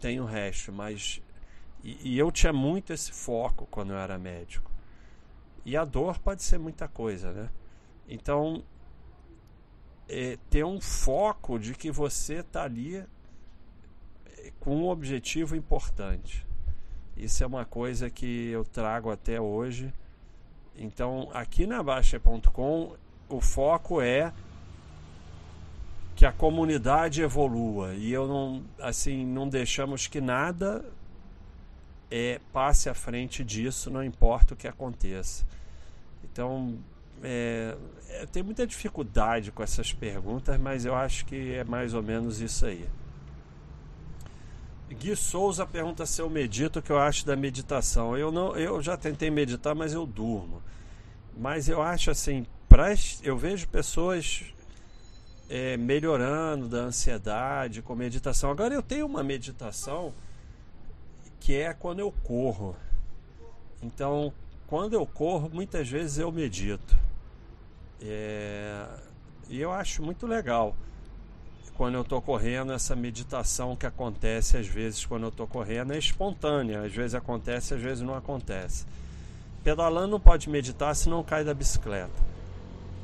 tem 0.00 0.18
o 0.18 0.24
resto, 0.24 0.72
mas 0.72 1.22
e, 1.84 2.14
e 2.14 2.18
eu 2.18 2.32
tinha 2.32 2.52
muito 2.52 2.92
esse 2.92 3.12
foco 3.12 3.68
quando 3.70 3.92
eu 3.92 3.98
era 3.98 4.18
médico. 4.18 4.68
E 5.64 5.76
a 5.76 5.84
dor 5.84 6.18
pode 6.18 6.42
ser 6.42 6.58
muita 6.58 6.88
coisa, 6.88 7.30
né? 7.30 7.50
Então 8.08 8.64
é, 10.08 10.36
ter 10.50 10.64
um 10.64 10.80
foco 10.80 11.56
de 11.56 11.72
que 11.72 11.88
você 11.88 12.40
está 12.40 12.64
ali 12.64 13.06
com 14.60 14.76
um 14.76 14.88
objetivo 14.88 15.56
importante. 15.56 16.46
Isso 17.16 17.42
é 17.42 17.46
uma 17.46 17.64
coisa 17.64 18.10
que 18.10 18.48
eu 18.48 18.64
trago 18.64 19.10
até 19.10 19.40
hoje. 19.40 19.92
Então, 20.76 21.30
aqui 21.32 21.66
na 21.66 21.82
Baixa.com, 21.82 22.94
o 23.28 23.40
foco 23.40 24.00
é 24.00 24.32
que 26.14 26.24
a 26.24 26.32
comunidade 26.32 27.20
evolua 27.20 27.94
e 27.94 28.10
eu 28.10 28.26
não 28.26 28.64
assim 28.80 29.26
não 29.26 29.46
deixamos 29.46 30.06
que 30.06 30.18
nada 30.18 30.82
é, 32.10 32.40
passe 32.52 32.88
à 32.88 32.94
frente 32.94 33.44
disso, 33.44 33.90
não 33.90 34.02
importa 34.02 34.54
o 34.54 34.56
que 34.56 34.66
aconteça. 34.66 35.44
Então, 36.24 36.78
é, 37.22 37.76
eu 38.20 38.26
tenho 38.26 38.44
muita 38.44 38.66
dificuldade 38.66 39.50
com 39.50 39.62
essas 39.62 39.92
perguntas, 39.92 40.58
mas 40.58 40.84
eu 40.84 40.94
acho 40.94 41.24
que 41.26 41.54
é 41.54 41.64
mais 41.64 41.94
ou 41.94 42.02
menos 42.02 42.40
isso 42.40 42.64
aí. 42.66 42.86
Gui 44.94 45.16
Souza 45.16 45.66
pergunta 45.66 46.06
se 46.06 46.20
eu 46.22 46.30
medito, 46.30 46.78
o 46.78 46.82
que 46.82 46.90
eu 46.90 46.98
acho 46.98 47.26
da 47.26 47.34
meditação. 47.34 48.16
Eu 48.16 48.30
não, 48.30 48.56
eu 48.56 48.80
já 48.80 48.96
tentei 48.96 49.30
meditar, 49.30 49.74
mas 49.74 49.92
eu 49.92 50.06
durmo. 50.06 50.62
Mas 51.36 51.68
eu 51.68 51.82
acho 51.82 52.10
assim, 52.10 52.46
pra, 52.68 52.94
eu 53.22 53.36
vejo 53.36 53.68
pessoas 53.68 54.44
é, 55.48 55.76
melhorando 55.76 56.68
da 56.68 56.78
ansiedade 56.78 57.82
com 57.82 57.94
meditação. 57.94 58.50
Agora 58.50 58.72
eu 58.72 58.82
tenho 58.82 59.06
uma 59.06 59.22
meditação 59.22 60.14
que 61.40 61.54
é 61.54 61.74
quando 61.74 61.98
eu 61.98 62.12
corro. 62.24 62.76
Então, 63.82 64.32
quando 64.66 64.94
eu 64.94 65.04
corro, 65.04 65.50
muitas 65.52 65.88
vezes 65.88 66.18
eu 66.18 66.30
medito. 66.30 66.96
É, 68.00 68.86
e 69.48 69.60
eu 69.60 69.72
acho 69.72 70.02
muito 70.02 70.26
legal 70.26 70.76
quando 71.76 71.94
eu 71.94 72.02
estou 72.02 72.20
correndo, 72.22 72.72
essa 72.72 72.96
meditação 72.96 73.76
que 73.76 73.86
acontece 73.86 74.56
às 74.56 74.66
vezes 74.66 75.04
quando 75.04 75.24
eu 75.24 75.28
estou 75.28 75.46
correndo 75.46 75.92
é 75.92 75.98
espontânea, 75.98 76.82
às 76.82 76.92
vezes 76.92 77.14
acontece, 77.14 77.74
às 77.74 77.80
vezes 77.80 78.02
não 78.02 78.14
acontece. 78.14 78.86
Pedalando 79.62 80.12
não 80.12 80.20
pode 80.20 80.48
meditar 80.48 80.94
se 80.94 81.08
não 81.08 81.22
cai 81.22 81.44
da 81.44 81.52
bicicleta. 81.52 82.12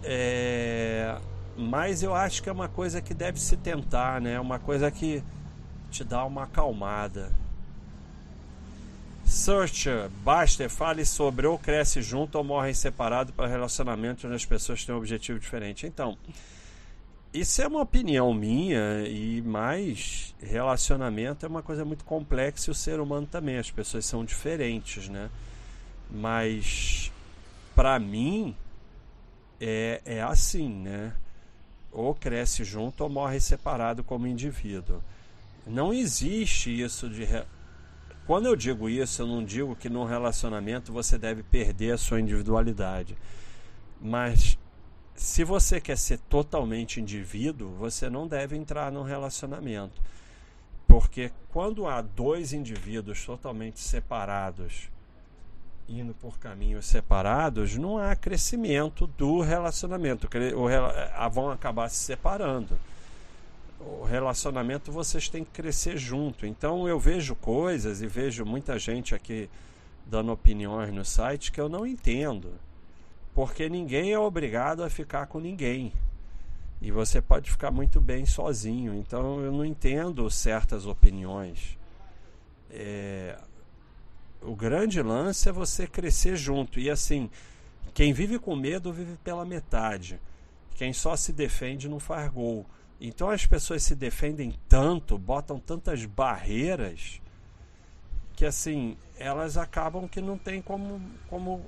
É... 0.02 1.16
Mas 1.56 2.02
eu 2.02 2.14
acho 2.14 2.42
que 2.42 2.48
é 2.48 2.52
uma 2.52 2.68
coisa 2.68 3.02
que 3.02 3.12
deve 3.12 3.38
se 3.40 3.56
tentar, 3.56 4.20
né? 4.20 4.40
Uma 4.40 4.58
coisa 4.58 4.90
que 4.90 5.22
te 5.90 6.02
dá 6.02 6.24
uma 6.24 6.44
acalmada. 6.44 7.30
Searcher, 9.24 10.08
Baster, 10.24 10.68
fale 10.70 11.04
sobre 11.04 11.46
ou 11.46 11.58
cresce 11.58 12.00
junto 12.00 12.36
ou 12.36 12.44
morre 12.44 12.74
separado 12.74 13.32
para 13.32 13.46
relacionamento 13.46 14.26
onde 14.26 14.36
as 14.36 14.44
pessoas 14.44 14.84
têm 14.84 14.94
um 14.94 14.98
objetivo 14.98 15.38
diferente. 15.38 15.86
Então, 15.86 16.16
isso 17.32 17.62
é 17.62 17.66
uma 17.66 17.80
opinião 17.80 18.34
minha 18.34 19.06
e 19.08 19.40
mais 19.42 20.34
relacionamento 20.40 21.46
é 21.46 21.48
uma 21.48 21.62
coisa 21.62 21.84
muito 21.84 22.04
complexa 22.04 22.70
e 22.70 22.72
o 22.72 22.74
ser 22.74 23.00
humano 23.00 23.26
também, 23.26 23.56
as 23.56 23.70
pessoas 23.70 24.04
são 24.04 24.24
diferentes, 24.24 25.08
né? 25.08 25.30
Mas 26.10 27.10
para 27.74 27.98
mim 27.98 28.54
é, 29.58 30.02
é 30.04 30.22
assim, 30.22 30.68
né? 30.68 31.14
Ou 31.90 32.14
cresce 32.14 32.64
junto 32.64 33.02
ou 33.02 33.08
morre 33.08 33.40
separado 33.40 34.04
como 34.04 34.26
indivíduo. 34.26 35.02
Não 35.66 35.92
existe 35.92 36.82
isso 36.82 37.08
de. 37.08 37.24
Re... 37.24 37.44
Quando 38.26 38.46
eu 38.46 38.56
digo 38.56 38.88
isso, 38.88 39.22
eu 39.22 39.26
não 39.26 39.44
digo 39.44 39.76
que 39.76 39.88
num 39.88 40.04
relacionamento 40.04 40.92
você 40.92 41.16
deve 41.16 41.42
perder 41.42 41.92
a 41.92 41.98
sua 41.98 42.20
individualidade. 42.20 43.16
Mas 44.00 44.58
se 45.14 45.44
você 45.44 45.80
quer 45.80 45.98
ser 45.98 46.18
totalmente 46.18 47.00
indivíduo, 47.00 47.70
você 47.72 48.08
não 48.08 48.26
deve 48.26 48.56
entrar 48.56 48.90
num 48.90 49.02
relacionamento. 49.02 50.00
Porque 50.86 51.30
quando 51.50 51.86
há 51.86 52.00
dois 52.00 52.52
indivíduos 52.52 53.24
totalmente 53.24 53.80
separados, 53.80 54.90
indo 55.88 56.14
por 56.14 56.38
caminhos 56.38 56.86
separados, 56.86 57.76
não 57.76 57.98
há 57.98 58.14
crescimento 58.16 59.06
do 59.06 59.40
relacionamento. 59.40 60.28
O, 60.56 61.30
vão 61.30 61.50
acabar 61.50 61.88
se 61.88 61.96
separando. 61.96 62.76
O 63.80 64.04
relacionamento 64.04 64.92
vocês 64.92 65.28
têm 65.28 65.44
que 65.44 65.50
crescer 65.50 65.96
junto. 65.96 66.46
Então 66.46 66.88
eu 66.88 66.98
vejo 66.98 67.34
coisas 67.34 68.00
e 68.00 68.06
vejo 68.06 68.44
muita 68.44 68.78
gente 68.78 69.14
aqui 69.14 69.50
dando 70.06 70.32
opiniões 70.32 70.92
no 70.92 71.04
site 71.04 71.52
que 71.52 71.60
eu 71.60 71.68
não 71.68 71.86
entendo 71.86 72.52
porque 73.34 73.68
ninguém 73.68 74.12
é 74.12 74.18
obrigado 74.18 74.82
a 74.82 74.90
ficar 74.90 75.26
com 75.26 75.40
ninguém. 75.40 75.92
E 76.80 76.90
você 76.90 77.22
pode 77.22 77.50
ficar 77.50 77.70
muito 77.70 78.00
bem 78.00 78.26
sozinho. 78.26 78.94
Então 78.94 79.40
eu 79.40 79.52
não 79.52 79.64
entendo 79.64 80.28
certas 80.30 80.86
opiniões. 80.86 81.78
É... 82.70 83.38
O 84.40 84.56
grande 84.56 85.00
lance 85.00 85.48
é 85.48 85.52
você 85.52 85.86
crescer 85.86 86.36
junto. 86.36 86.80
E 86.80 86.90
assim, 86.90 87.30
quem 87.94 88.12
vive 88.12 88.38
com 88.38 88.56
medo 88.56 88.92
vive 88.92 89.16
pela 89.22 89.44
metade. 89.44 90.20
Quem 90.74 90.92
só 90.92 91.14
se 91.14 91.32
defende 91.32 91.88
não 91.88 92.00
faz 92.00 92.30
gol. 92.30 92.66
Então 93.00 93.30
as 93.30 93.46
pessoas 93.46 93.82
se 93.82 93.94
defendem 93.94 94.54
tanto, 94.68 95.18
botam 95.18 95.58
tantas 95.58 96.04
barreiras, 96.04 97.20
que 98.34 98.44
assim, 98.44 98.96
elas 99.18 99.56
acabam 99.56 100.08
que 100.08 100.20
não 100.20 100.38
tem 100.38 100.62
como, 100.62 101.00
como 101.28 101.64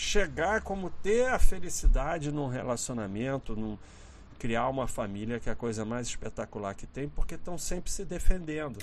chegar 0.00 0.62
como 0.62 0.88
ter 0.88 1.28
a 1.28 1.38
felicidade 1.38 2.32
num 2.32 2.48
relacionamento, 2.48 3.54
num, 3.54 3.76
criar 4.38 4.66
uma 4.68 4.88
família 4.88 5.38
que 5.38 5.50
é 5.50 5.52
a 5.52 5.56
coisa 5.56 5.84
mais 5.84 6.06
espetacular 6.06 6.74
que 6.74 6.86
tem, 6.86 7.06
porque 7.06 7.34
estão 7.34 7.58
sempre 7.58 7.90
se 7.90 8.04
defendendo. 8.06 8.78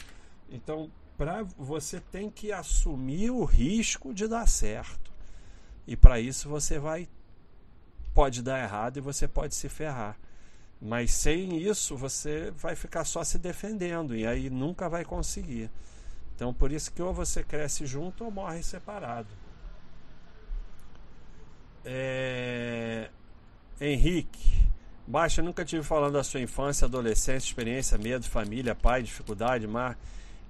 Então, 0.48 0.92
para 1.18 1.42
você 1.58 2.00
tem 2.00 2.30
que 2.30 2.52
assumir 2.52 3.32
o 3.32 3.44
risco 3.44 4.14
de 4.14 4.28
dar 4.28 4.48
certo. 4.48 5.12
E 5.88 5.96
para 5.96 6.20
isso 6.20 6.48
você 6.48 6.78
vai 6.78 7.10
pode 8.14 8.44
dar 8.44 8.62
errado 8.62 8.98
e 8.98 9.02
você 9.02 9.28
pode 9.28 9.56
se 9.56 9.68
ferrar. 9.68 10.16
Mas 10.80 11.12
sem 11.14 11.58
isso 11.58 11.98
você 11.98 12.52
vai 12.52 12.76
ficar 12.76 13.04
só 13.06 13.24
se 13.24 13.40
defendendo 13.40 14.16
e 14.16 14.28
aí 14.28 14.52
nunca 14.52 14.88
vai 14.88 15.04
conseguir. 15.04 15.72
Então 16.36 16.54
por 16.54 16.72
isso 16.72 16.92
que 16.92 17.02
ou 17.02 17.12
você 17.12 17.44
cresce 17.44 17.88
junto 17.88 18.24
ou 18.24 18.30
morre 18.30 18.62
separado. 18.62 19.47
É... 21.86 23.10
Henrique, 23.79 24.67
Baixa, 25.07 25.41
nunca 25.41 25.63
tive 25.63 25.84
falando 25.84 26.13
da 26.13 26.24
sua 26.24 26.41
infância, 26.41 26.84
adolescência, 26.84 27.48
experiência, 27.48 27.98
medo, 27.98 28.25
família, 28.25 28.75
pai, 28.75 29.01
dificuldade, 29.01 29.65
mar. 29.65 29.98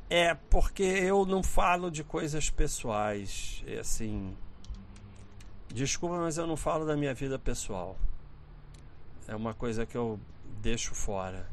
É 0.10 0.34
porque 0.34 0.82
eu 0.82 1.28
não 1.28 1.44
falo 1.44 1.92
de 1.92 2.04
coisas 2.04 2.50
pessoais. 2.50 3.64
É 3.68 3.80
assim. 3.80 4.36
Desculpa, 5.68 6.18
mas 6.18 6.40
eu 6.40 6.48
não 6.48 6.58
falo 6.58 6.88
da 6.88 6.98
minha 6.98 7.14
vida 7.14 7.38
pessoal. 7.38 8.00
É 9.28 9.36
uma 9.36 9.54
coisa 9.54 9.86
que 9.86 9.96
eu 9.96 10.20
deixo 10.60 10.96
fora. 10.96 11.48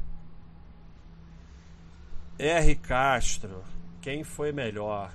R. 2.39 2.75
Castro, 2.77 3.63
quem 4.01 4.23
foi 4.23 4.51
melhor? 4.51 5.13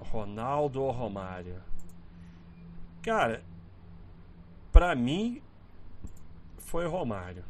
Ronaldo 0.00 0.82
ou 0.82 0.90
Romário? 0.90 1.62
Cara, 3.02 3.42
pra 4.72 4.94
mim 4.94 5.42
foi 6.58 6.86
Romário. 6.86 7.44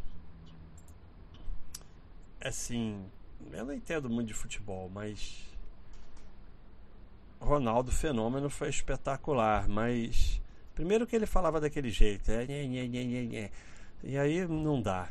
Assim, 2.41 3.05
eu 3.53 3.65
não 3.65 3.73
entendo 3.73 4.09
muito 4.09 4.29
de 4.29 4.35
futebol, 4.35 4.89
mas 4.89 5.45
Ronaldo 7.41 7.91
Fenômeno 7.91 8.49
foi 8.49 8.69
espetacular, 8.69 9.69
mas 9.69 10.41
primeiro 10.75 11.07
que 11.07 11.17
ele 11.17 11.27
falava 11.27 11.61
daquele 11.61 11.91
jeito, 11.91 12.31
é, 12.31 12.47
nhê, 12.47 12.67
nhê, 12.67 12.87
nhê, 12.87 13.27
nhê, 13.27 13.51
e 14.03 14.17
aí 14.17 14.47
não 14.47 14.81
dá. 14.81 15.09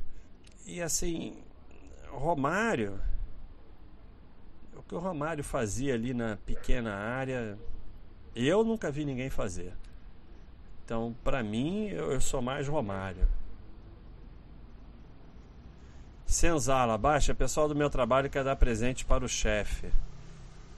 E 0.65 0.81
assim, 0.81 1.37
Romário, 2.09 2.99
o 4.75 4.81
que 4.83 4.95
o 4.95 4.99
Romário 4.99 5.43
fazia 5.43 5.93
ali 5.93 6.13
na 6.13 6.37
pequena 6.37 6.93
área, 6.93 7.57
eu 8.35 8.63
nunca 8.63 8.91
vi 8.91 9.05
ninguém 9.05 9.29
fazer. 9.29 9.73
Então, 10.87 11.13
para 11.21 11.43
mim, 11.43 11.89
eu, 11.89 12.13
eu 12.13 12.21
sou 12.21 12.41
mais 12.41 12.65
Romário. 12.65 13.27
Senzala, 16.25 16.97
baixa, 16.97 17.35
pessoal 17.35 17.67
do 17.67 17.75
meu 17.75 17.89
trabalho 17.89 18.29
quer 18.29 18.41
dar 18.41 18.55
presente 18.55 19.03
para 19.03 19.25
o 19.25 19.27
chefe. 19.27 19.91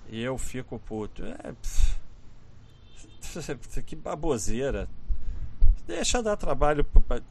E 0.10 0.20
eu 0.20 0.36
fico 0.36 0.80
puto. 0.80 1.24
É, 1.24 1.54
que 3.86 3.96
baboseira. 3.96 4.90
Deixa 5.86 6.24
dar 6.24 6.38
trabalho. 6.38 6.84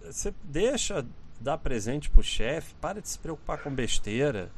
Você 0.05 0.33
deixa 0.45 1.05
dar 1.41 1.59
presente 1.59 2.09
pro 2.09 2.23
chefe. 2.23 2.77
Para 2.77 3.03
de 3.03 3.09
se 3.09 3.19
preocupar 3.19 3.59
com 3.59 3.75
besteira. 3.75 4.53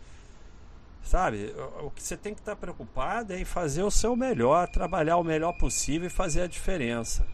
Sabe? 1.02 1.54
O 1.82 1.90
que 1.90 2.02
você 2.02 2.18
tem 2.18 2.34
que 2.34 2.40
estar 2.40 2.54
tá 2.54 2.60
preocupado 2.60 3.32
é 3.32 3.40
em 3.40 3.46
fazer 3.46 3.82
o 3.82 3.90
seu 3.90 4.14
melhor, 4.14 4.68
trabalhar 4.68 5.16
o 5.16 5.24
melhor 5.24 5.56
possível 5.56 6.06
e 6.06 6.10
fazer 6.10 6.42
a 6.42 6.46
diferença. 6.46 7.26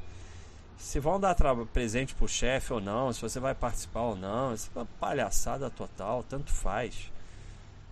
Se 0.77 1.01
vão 1.01 1.19
dar 1.19 1.35
presente 1.73 2.15
pro 2.15 2.29
chefe 2.29 2.73
ou 2.73 2.81
não, 2.81 3.13
se 3.13 3.21
você 3.21 3.41
vai 3.41 3.55
participar 3.55 4.03
ou 4.03 4.17
não, 4.17 4.53
isso 4.53 4.71
é 4.75 4.79
uma 4.79 4.89
palhaçada 5.01 5.71
total, 5.71 6.23
tanto 6.23 6.53
faz. 6.53 7.11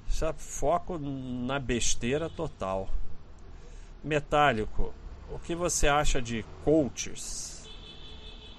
Isso 0.09 0.25
é 0.25 0.33
foco 0.35 0.99
na 0.99 1.59
besteira 1.59 2.29
total. 2.29 2.89
Metálico, 4.03 4.93
o 5.31 5.39
que 5.39 5.55
você 5.55 5.89
acha 5.89 6.21
de 6.21 6.45
coaches? 6.63 7.69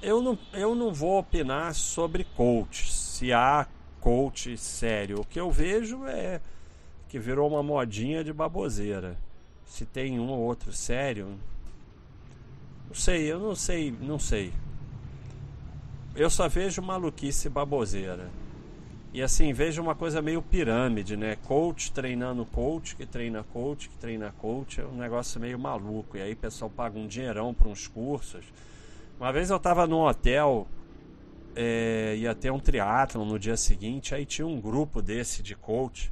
Eu 0.01 0.22
não, 0.22 0.38
eu 0.53 0.75
não 0.75 0.94
vou 0.94 1.20
opinar 1.20 1.74
sobre 1.74 2.24
coaches, 2.36 2.94
se 2.94 3.32
há 3.32 3.67
coach 4.01 4.58
sério. 4.58 5.22
O 5.22 5.25
que 5.25 5.39
eu 5.39 5.50
vejo 5.50 6.05
é 6.05 6.41
que 7.08 7.17
virou 7.17 7.50
uma 7.50 7.63
modinha 7.63 8.24
de 8.24 8.34
baboseira. 8.34 9.17
Se 9.65 9.86
tem 9.86 10.20
um 10.20 10.29
ou 10.29 10.39
outro 10.39 10.72
sério, 10.74 11.39
não 12.88 12.96
sei, 12.96 13.32
eu 13.32 13.39
não 13.39 13.56
sei, 13.56 13.92
não 14.01 14.20
sei. 14.20 14.54
Eu 16.15 16.30
só 16.30 16.48
vejo 16.48 16.82
maluquice 16.82 17.50
baboseira. 17.50 18.30
E 19.13 19.22
assim, 19.22 19.54
vejo 19.54 19.82
uma 19.82 19.96
coisa 19.96 20.22
meio 20.22 20.42
pirâmide, 20.42 21.15
né? 21.15 21.38
Coach 21.44 21.92
treinando 21.92 22.46
coach, 22.46 22.96
que 22.96 23.06
treina 23.06 23.44
coach, 23.44 23.88
que 23.88 23.98
treina 23.98 24.34
coach. 24.39 24.82
É 24.82 24.86
um 24.86 24.98
negócio 24.98 25.39
meio 25.39 25.58
maluco. 25.58 26.18
E 26.18 26.22
aí 26.22 26.34
o 26.34 26.38
pessoal 26.38 26.70
paga 26.70 27.00
um 27.00 27.08
dinheirão 27.08 27.54
para 27.54 27.70
uns 27.70 27.88
cursos. 27.88 28.46
Uma 29.18 29.32
vez 29.32 29.50
eu 29.50 29.56
estava 29.56 29.88
num 29.88 30.01
hotel, 30.01 30.68
é, 31.56 32.15
ia 32.18 32.36
ter 32.36 32.51
um 32.51 32.60
triatlon 32.60 33.24
no 33.24 33.39
dia 33.39 33.56
seguinte, 33.56 34.13
aí 34.13 34.25
tinha 34.25 34.46
um 34.46 34.60
grupo 34.60 35.01
desse 35.01 35.42
de 35.42 35.56
coach 35.56 36.12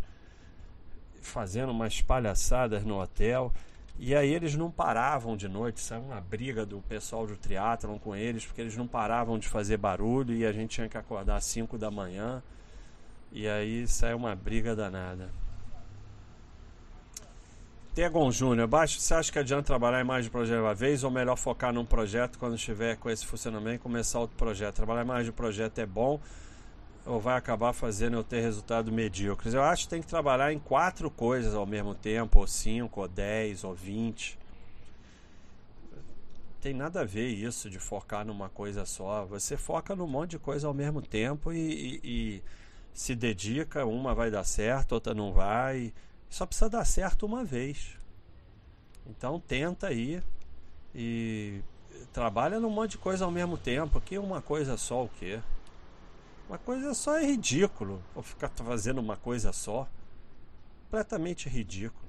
fazendo 1.22 1.72
umas 1.72 2.02
palhaçadas 2.02 2.86
no 2.86 3.02
hotel. 3.02 3.52
E 3.98 4.16
aí 4.16 4.34
eles 4.34 4.56
não 4.56 4.72
paravam 4.72 5.38
de 5.38 5.48
noite, 5.48 5.80
saiu 5.80 6.02
uma 6.02 6.20
briga 6.20 6.66
do 6.66 6.82
pessoal 6.82 7.28
do 7.28 7.38
triatlon 7.38 8.00
com 8.00 8.16
eles, 8.16 8.46
porque 8.46 8.60
eles 8.60 8.76
não 8.76 8.88
paravam 8.88 9.38
de 9.38 9.48
fazer 9.48 9.78
barulho 9.78 10.34
e 10.34 10.46
a 10.46 10.52
gente 10.52 10.72
tinha 10.72 10.90
que 10.90 10.98
acordar 10.98 11.36
às 11.36 11.46
5 11.46 11.78
da 11.78 11.92
manhã. 11.92 12.42
E 13.32 13.48
aí 13.48 13.88
saiu 13.88 14.18
uma 14.18 14.36
briga 14.36 14.76
danada. 14.76 15.30
Tegon 17.94 18.32
Júnior, 18.32 18.68
baixo, 18.68 19.00
você 19.00 19.14
acha 19.14 19.32
que 19.32 19.38
adianta 19.38 19.68
trabalhar 19.68 20.04
mais 20.04 20.26
de 20.26 20.32
projeto 20.32 20.62
uma 20.62 20.74
vez 20.74 21.04
ou 21.04 21.12
melhor 21.12 21.36
focar 21.36 21.72
num 21.72 21.86
projeto 21.86 22.40
quando 22.40 22.56
estiver 22.56 22.98
com 22.98 23.08
esse 23.08 23.24
funcionamento 23.24 23.76
e 23.76 23.80
começar 23.80 24.20
outro 24.20 24.36
projeto? 24.36 24.76
Trabalhar 24.76 25.06
mais 25.06 25.28
de 25.28 25.32
projeto 25.32 25.78
é 25.78 25.86
bom 25.86 26.20
ou 27.06 27.20
vai 27.20 27.38
acabar 27.38 27.74
fazendo 27.74 28.16
eu 28.16 28.24
ter 28.24 28.42
resultado 28.42 28.92
medíocres? 28.92 29.54
Eu 29.54 29.64
acho 29.64 29.84
que 29.84 29.90
tem 29.90 30.02
que 30.02 30.08
trabalhar 30.08 30.54
em 30.54 30.60
quatro 30.60 31.10
coisas 31.12 31.54
ao 31.54 31.66
mesmo 31.66 31.94
tempo, 31.94 32.40
ou 32.40 32.48
cinco, 32.48 33.02
ou 33.02 33.08
dez, 33.08 33.64
ou 33.64 33.74
vinte. 33.74 34.38
Tem 36.62 36.74
nada 36.74 37.02
a 37.02 37.04
ver 37.04 37.28
isso 37.28 37.70
de 37.70 37.78
focar 37.78 38.26
numa 38.26 38.48
coisa 38.48 38.86
só. 38.86 39.26
Você 39.26 39.58
foca 39.58 39.96
num 39.96 40.08
monte 40.08 40.32
de 40.32 40.40
coisa 40.40 40.66
ao 40.66 40.74
mesmo 40.74 41.02
tempo 41.02 41.52
e, 41.52 41.58
e, 41.58 42.02
e 42.04 42.44
se 42.94 43.14
dedica, 43.14 43.86
uma 43.86 44.16
vai 44.16 44.32
dar 44.32 44.46
certo, 44.46 44.94
outra 44.94 45.14
não 45.14 45.34
vai. 45.34 45.94
Só 46.30 46.46
precisa 46.46 46.70
dar 46.70 46.86
certo 46.86 47.26
uma 47.26 47.44
vez. 47.44 47.98
Então 49.06 49.42
tenta 49.42 49.88
aí 49.88 50.24
e 50.96 51.60
trabalha 52.14 52.62
num 52.62 52.70
monte 52.70 52.92
de 52.92 52.98
coisa 52.98 53.26
ao 53.26 53.32
mesmo 53.32 53.58
tempo. 53.58 53.98
Aqui 53.98 54.18
uma 54.18 54.42
coisa 54.42 54.78
só 54.78 55.04
o 55.04 55.10
quê? 55.10 55.42
Uma 56.48 56.58
coisa 56.58 56.94
só 56.94 57.18
é 57.18 57.26
ridículo. 57.26 58.02
Ou 58.16 58.24
ficar 58.24 58.50
fazendo 58.50 59.00
uma 59.00 59.18
coisa 59.18 59.52
só. 59.52 59.88
Completamente 60.86 61.50
ridículo. 61.50 62.04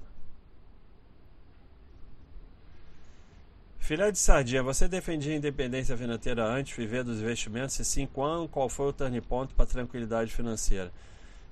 Filé 3.85 4.11
de 4.11 4.17
sardinha, 4.17 4.63
você 4.63 4.87
defendia 4.87 5.31
a 5.31 5.35
independência 5.35 5.95
financeira 5.95 6.43
antes, 6.43 6.75
viver 6.75 7.03
dos 7.03 7.19
investimentos? 7.19 7.75
Se 7.75 7.85
sim, 7.85 8.07
quando, 8.11 8.49
qual 8.49 8.67
foi 8.67 8.87
o 8.87 8.93
turning 8.93 9.21
point 9.21 9.53
para 9.53 9.63
a 9.63 9.67
tranquilidade 9.67 10.33
financeira? 10.33 10.91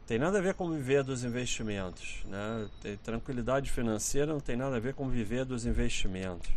Tem 0.07 0.17
nada 0.17 0.39
a 0.39 0.41
ver 0.41 0.55
com 0.55 0.67
viver 0.71 1.03
dos 1.03 1.23
investimentos. 1.23 2.23
Né? 2.25 2.67
Tranquilidade 3.03 3.71
financeira 3.71 4.33
não 4.33 4.39
tem 4.39 4.55
nada 4.55 4.77
a 4.77 4.79
ver 4.79 4.95
com 4.95 5.07
viver 5.09 5.45
dos 5.45 5.67
investimentos. 5.67 6.49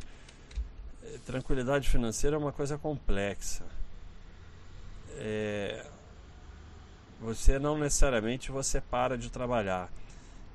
Tranquilidade 1.27 1.91
financeira 1.91 2.37
é 2.37 2.39
uma 2.39 2.53
coisa 2.53 2.79
complexa. 2.79 3.63
É, 5.19 5.85
você 7.21 7.59
não 7.59 7.79
necessariamente 7.79 8.51
você 8.51 8.81
para 8.81 9.17
de 9.17 9.31
trabalhar. 9.31 9.91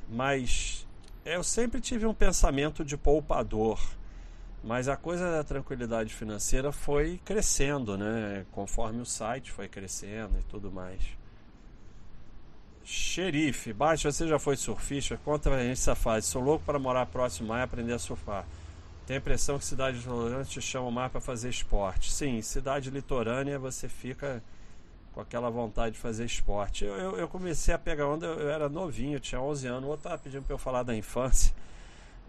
Mas 0.10 0.86
eu 1.26 1.44
sempre 1.44 1.80
tive 1.80 2.06
um 2.06 2.14
pensamento 2.14 2.84
de 2.84 2.98
poupador. 2.98 3.80
Mas 4.64 4.88
a 4.88 4.96
coisa 4.96 5.32
da 5.32 5.44
tranquilidade 5.44 6.14
financeira 6.14 6.72
foi 6.72 7.20
crescendo, 7.26 7.98
né? 7.98 8.46
Conforme 8.52 9.02
o 9.02 9.06
site 9.06 9.52
foi 9.52 9.68
crescendo 9.68 10.38
e 10.40 10.44
tudo 10.44 10.72
mais. 10.72 11.02
Xerife, 12.84 13.74
baixo, 13.74 14.12
você 14.12 14.28
já 14.28 14.38
foi 14.38 14.56
surfista? 14.56 15.18
Conta 15.24 15.50
pra 15.50 15.64
gente 15.64 15.74
essa 15.74 15.96
fase. 15.96 16.28
Sou 16.28 16.42
louco 16.44 16.64
para 16.66 16.78
morar 16.78 17.06
próximo 17.08 17.56
e 17.56 17.62
aprender 17.62 17.94
a 17.94 18.00
surfar. 18.00 18.46
Tenho 19.08 19.18
a 19.18 19.22
impressão 19.22 19.58
que 19.58 19.66
cidade 19.66 19.98
litorânea 19.98 20.46
te 20.46 20.62
chama 20.62 20.92
mais 20.92 21.12
para 21.12 21.22
fazer 21.22 21.50
esporte. 21.50 22.12
Sim, 22.12 22.42
cidade 22.42 22.92
litorânea 22.92 23.58
você 23.58 23.90
fica 23.90 24.44
com 25.14 25.22
aquela 25.22 25.50
vontade 25.50 25.96
de 25.96 26.02
fazer 26.02 26.26
esporte. 26.26 26.86
Eu, 26.86 26.96
eu, 26.96 27.18
eu, 27.18 27.28
comecei 27.28 27.74
a 27.74 27.78
pegar 27.78 28.08
onda, 28.08 28.26
eu 28.26 28.50
era 28.50 28.70
novinho, 28.70 29.20
tinha 29.20 29.42
11 29.42 29.68
anos. 29.68 29.84
O 29.84 29.88
outro 29.88 30.00
estava 30.00 30.18
pedindo 30.18 30.44
para 30.44 30.54
eu 30.54 30.58
falar 30.58 30.84
da 30.84 30.96
infância. 30.96 31.54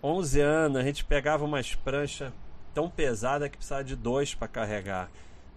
11 0.03 0.41
anos, 0.41 0.81
a 0.81 0.83
gente 0.83 1.05
pegava 1.05 1.45
umas 1.45 1.75
pranchas 1.75 2.33
tão 2.75 2.91
pesadas 2.91 3.49
que 3.49 3.57
precisava 3.57 3.85
de 3.85 3.95
dois 3.95 4.35
para 4.35 4.49
carregar. 4.49 5.09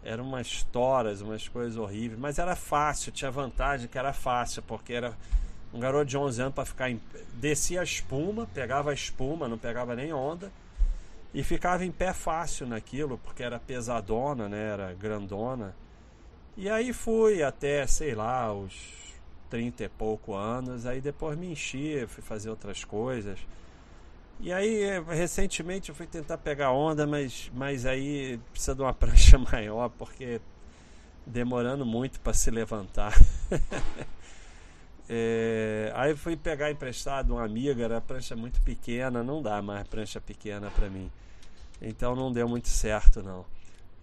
Eram 0.03 0.23
umas 0.23 0.63
toras, 0.63 1.21
umas 1.21 1.47
coisas 1.47 1.77
horríveis, 1.77 2.19
mas 2.19 2.37
era 2.37 2.55
fácil, 2.55 3.11
tinha 3.11 3.31
vantagem 3.31 3.87
que 3.87 3.97
era 3.97 4.13
fácil, 4.13 4.61
porque 4.61 4.93
era 4.93 5.17
um 5.73 5.79
garoto 5.79 6.05
de 6.05 6.15
11 6.15 6.41
anos 6.41 6.53
para 6.53 6.65
ficar 6.65 6.91
em... 6.91 7.01
descia 7.33 7.81
a 7.81 7.83
espuma, 7.83 8.47
pegava 8.53 8.91
a 8.91 8.93
espuma, 8.93 9.47
não 9.47 9.57
pegava 9.57 9.95
nem 9.95 10.13
onda 10.13 10.51
e 11.35 11.43
ficava 11.43 11.83
em 11.83 11.91
pé 11.91 12.13
fácil 12.13 12.65
naquilo, 12.65 13.17
porque 13.17 13.43
era 13.43 13.59
pesadona, 13.59 14.47
né? 14.47 14.69
Era 14.69 14.93
grandona. 14.93 15.75
E 16.57 16.69
aí 16.69 16.93
fui 16.93 17.43
até, 17.43 17.85
sei 17.85 18.15
lá, 18.15 18.53
os 18.53 18.73
30 19.49 19.83
e 19.83 19.89
pouco 19.89 20.33
anos, 20.33 20.85
aí 20.85 21.01
depois 21.01 21.37
me 21.37 21.51
enchi, 21.51 22.05
fui 22.07 22.23
fazer 22.23 22.49
outras 22.49 22.83
coisas. 22.83 23.39
E 24.39 24.51
aí, 24.51 24.83
recentemente 25.07 25.89
eu 25.89 25.95
fui 25.95 26.07
tentar 26.07 26.37
pegar 26.37 26.71
onda, 26.71 27.07
mas, 27.07 27.51
mas 27.53 27.85
aí 27.85 28.39
precisa 28.51 28.75
de 28.75 28.81
uma 28.81 28.93
prancha 28.93 29.37
maior, 29.51 29.89
porque 29.89 30.41
demorando 31.25 31.85
muito 31.85 32.19
para 32.19 32.33
se 32.33 32.51
levantar. 32.51 33.13
é, 35.09 35.91
aí 35.95 36.15
fui 36.15 36.35
pegar 36.35 36.71
emprestado 36.71 37.33
uma 37.33 37.43
amiga, 37.43 37.83
era 37.83 38.01
prancha 38.01 38.35
muito 38.35 38.61
pequena, 38.61 39.23
não 39.23 39.41
dá 39.41 39.61
mais 39.61 39.87
prancha 39.87 40.21
pequena 40.21 40.69
para 40.69 40.89
mim. 40.89 41.11
Então 41.81 42.15
não 42.15 42.31
deu 42.31 42.47
muito 42.47 42.67
certo 42.67 43.21
não. 43.21 43.45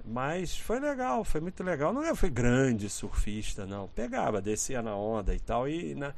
Mas 0.05 0.59
foi 0.59 0.81
legal, 0.81 1.25
foi 1.25 1.41
muito 1.41 1.63
legal. 1.63 1.93
Não 1.93 2.03
é, 2.03 2.15
foi 2.15 2.29
grande 2.31 2.89
surfista, 2.89 3.65
não. 3.67 3.89
Pegava, 3.89 4.41
descia 4.41 4.83
na 4.83 4.97
onda 4.97 5.35
e 5.35 5.41
tal. 5.41 5.69
E 5.69 5.95
na... 5.95 6.13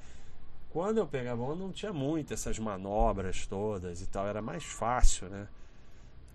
quando 0.70 0.98
eu 0.98 1.06
pegava 1.06 1.42
onda 1.42 1.64
não 1.64 1.72
tinha 1.72 1.92
muito 1.92 2.32
essas 2.32 2.58
manobras 2.58 3.46
todas 3.46 4.00
e 4.00 4.06
tal, 4.06 4.26
era 4.26 4.40
mais 4.40 4.64
fácil, 4.64 5.28
né? 5.28 5.48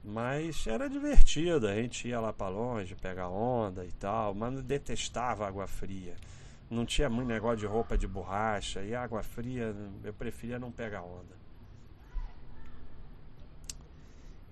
Mas 0.04 0.66
era 0.66 0.90
divertido, 0.90 1.68
a 1.68 1.76
gente 1.76 2.08
ia 2.08 2.20
lá 2.20 2.32
para 2.32 2.48
longe, 2.48 2.96
pegar 2.96 3.28
onda 3.28 3.84
e 3.84 3.92
tal, 3.92 4.34
mas 4.34 4.62
detestava 4.62 5.46
água 5.48 5.68
fria. 5.68 6.16
Não 6.70 6.86
tinha 6.86 7.10
muito 7.10 7.28
negócio 7.28 7.58
de 7.58 7.66
roupa 7.66 7.98
de 7.98 8.08
borracha 8.08 8.82
e 8.82 8.96
água 8.96 9.24
fria, 9.24 9.76
eu 10.04 10.14
preferia 10.14 10.60
não 10.60 10.72
pegar 10.72 11.02
onda. 11.02 11.40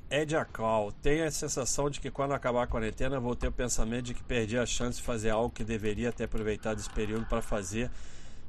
Ed 0.10 0.36
Acal, 0.38 0.94
tenho 1.02 1.26
a 1.26 1.32
sensação 1.32 1.90
de 1.90 2.00
que 2.00 2.10
quando 2.10 2.34
acabar 2.34 2.64
a 2.64 2.68
quarentena 2.68 3.20
vou 3.20 3.36
ter 3.36 3.48
o 3.48 3.52
pensamento 3.52 4.06
de 4.06 4.14
que 4.14 4.24
perdi 4.24 4.58
a 4.58 4.66
chance 4.66 5.00
de 5.00 5.04
fazer 5.04 5.32
algo 5.32 5.50
que 5.50 5.66
deveria 5.66 6.14
ter 6.14 6.24
aproveitado 6.24 6.80
esse 6.80 6.90
período 6.90 7.26
para 7.26 7.42
fazer, 7.42 7.92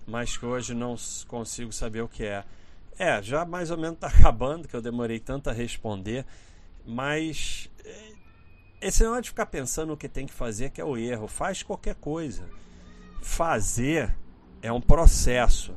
mas 0.07 0.37
que 0.37 0.47
hoje 0.47 0.73
não 0.73 0.95
consigo 1.27 1.73
saber 1.73 2.03
o 2.03 2.09
que 2.09 2.25
é. 2.25 2.45
É, 2.97 3.21
já 3.21 3.45
mais 3.45 3.73
ou 3.73 3.77
menos 3.77 3.95
está 3.95 4.07
acabando, 4.17 4.69
que 4.69 4.75
eu 4.75 4.81
demorei 4.81 5.19
tanto 5.19 5.51
a 5.51 5.53
responder, 5.53 6.25
mas 6.87 7.69
eh, 7.85 8.13
esse 8.81 9.03
não 9.03 9.17
é 9.17 9.21
de 9.21 9.31
ficar 9.31 9.47
pensando 9.47 9.93
o 9.93 9.97
que 9.97 10.09
tem 10.09 10.27
que 10.27 10.33
fazer, 10.33 10.71
que 10.71 10.81
é 10.81 10.85
o 10.85 10.97
erro. 10.97 11.27
Faz 11.27 11.63
qualquer 11.65 11.97
coisa. 11.97 12.49
Fazer 13.21 14.15
é 14.63 14.73
um 14.73 14.81
processo. 14.81 15.77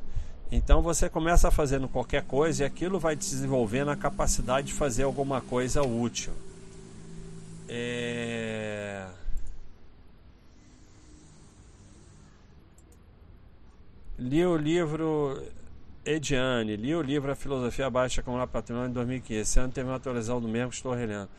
Então 0.54 0.82
você 0.82 1.08
começa 1.08 1.50
fazendo 1.50 1.88
qualquer 1.88 2.24
coisa 2.24 2.62
e 2.62 2.66
aquilo 2.66 2.98
vai 2.98 3.16
desenvolvendo 3.16 3.90
a 3.90 3.96
capacidade 3.96 4.66
de 4.66 4.74
fazer 4.74 5.04
alguma 5.04 5.40
coisa 5.40 5.82
útil. 5.82 6.34
É... 7.66 9.06
Li 14.18 14.44
o 14.44 14.54
livro 14.54 15.42
Ediane, 16.04 16.76
li 16.76 16.94
o 16.94 17.00
livro 17.00 17.32
A 17.32 17.34
Filosofia 17.34 17.88
Baixa 17.88 18.20
Acumular 18.20 18.46
Patrimônio 18.46 18.90
em 18.90 18.92
2015. 18.92 19.40
Esse 19.40 19.58
ano 19.58 19.72
teve 19.72 19.88
uma 19.88 19.96
atualização 19.96 20.38
do 20.38 20.48
mesmo 20.48 20.68
que 20.68 20.76
estou 20.76 20.92
relendo. 20.92 21.30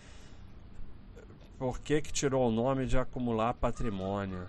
Por 1.60 1.80
que, 1.80 2.02
que 2.02 2.12
tirou 2.12 2.49
o 2.49 2.52
nome 2.52 2.88
de 2.88 2.97
acumular 2.97 3.54
patrimônio? 3.54 4.47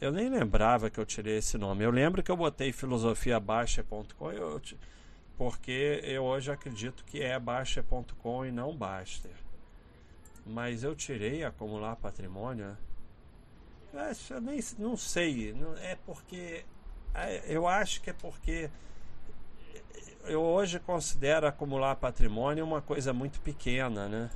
Eu 0.00 0.10
nem 0.10 0.30
lembrava 0.30 0.88
que 0.88 0.98
eu 0.98 1.04
tirei 1.04 1.36
esse 1.36 1.58
nome. 1.58 1.84
Eu 1.84 1.90
lembro 1.90 2.22
que 2.22 2.30
eu 2.30 2.36
botei 2.36 2.72
filosofiabaixa.com 2.72 4.32
porque 5.36 6.00
eu 6.04 6.24
hoje 6.24 6.50
acredito 6.50 7.04
que 7.04 7.22
é 7.22 7.38
baixa.com 7.38 8.46
e 8.46 8.50
não 8.50 8.74
Baster. 8.74 9.36
Mas 10.46 10.82
eu 10.82 10.94
tirei 10.94 11.44
acumular 11.44 11.96
patrimônio. 11.96 12.76
É, 13.92 14.12
eu 14.30 14.40
nem 14.40 14.58
não 14.78 14.96
sei. 14.96 15.54
É 15.82 15.96
porque 16.06 16.64
é, 17.14 17.42
eu 17.46 17.68
acho 17.68 18.00
que 18.00 18.08
é 18.08 18.14
porque 18.14 18.70
eu 20.24 20.40
hoje 20.40 20.80
considero 20.80 21.46
acumular 21.46 21.96
patrimônio 21.96 22.64
uma 22.64 22.80
coisa 22.80 23.12
muito 23.12 23.38
pequena, 23.40 24.08
né? 24.08 24.30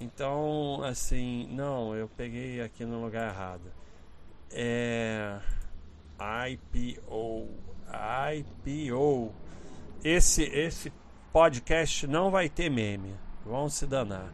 Então, 0.00 0.82
assim, 0.82 1.46
não, 1.52 1.94
eu 1.94 2.08
peguei 2.08 2.60
aqui 2.60 2.84
no 2.84 3.00
lugar 3.00 3.32
errado 3.32 3.72
é, 4.50 5.38
IPO. 6.50 7.48
IPO. 8.36 9.34
Esse, 10.04 10.44
esse 10.44 10.92
podcast 11.32 12.06
não 12.06 12.30
vai 12.30 12.48
ter 12.48 12.70
meme. 12.70 13.14
Vão 13.44 13.68
se 13.68 13.86
danar. 13.86 14.32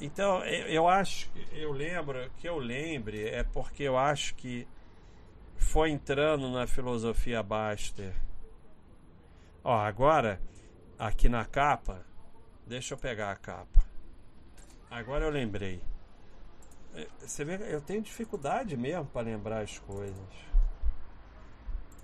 Então, 0.00 0.44
eu 0.44 0.86
acho, 0.86 1.30
eu 1.52 1.72
lembro, 1.72 2.30
que 2.36 2.48
eu 2.48 2.58
lembre 2.58 3.28
é 3.28 3.42
porque 3.42 3.82
eu 3.82 3.96
acho 3.96 4.34
que 4.34 4.68
foi 5.56 5.90
entrando 5.90 6.50
na 6.50 6.66
filosofia 6.66 7.42
Baster. 7.42 8.12
Ó, 9.64 9.74
agora, 9.74 10.40
aqui 10.98 11.28
na 11.28 11.44
capa, 11.44 12.04
deixa 12.66 12.94
eu 12.94 12.98
pegar 12.98 13.32
a 13.32 13.36
capa. 13.36 13.84
Agora 14.90 15.24
eu 15.24 15.30
lembrei. 15.30 15.82
Você 17.20 17.44
vê, 17.44 17.74
eu 17.74 17.80
tenho 17.80 18.00
dificuldade 18.00 18.76
mesmo 18.76 19.04
para 19.06 19.22
lembrar 19.22 19.60
as 19.60 19.78
coisas. 19.78 20.16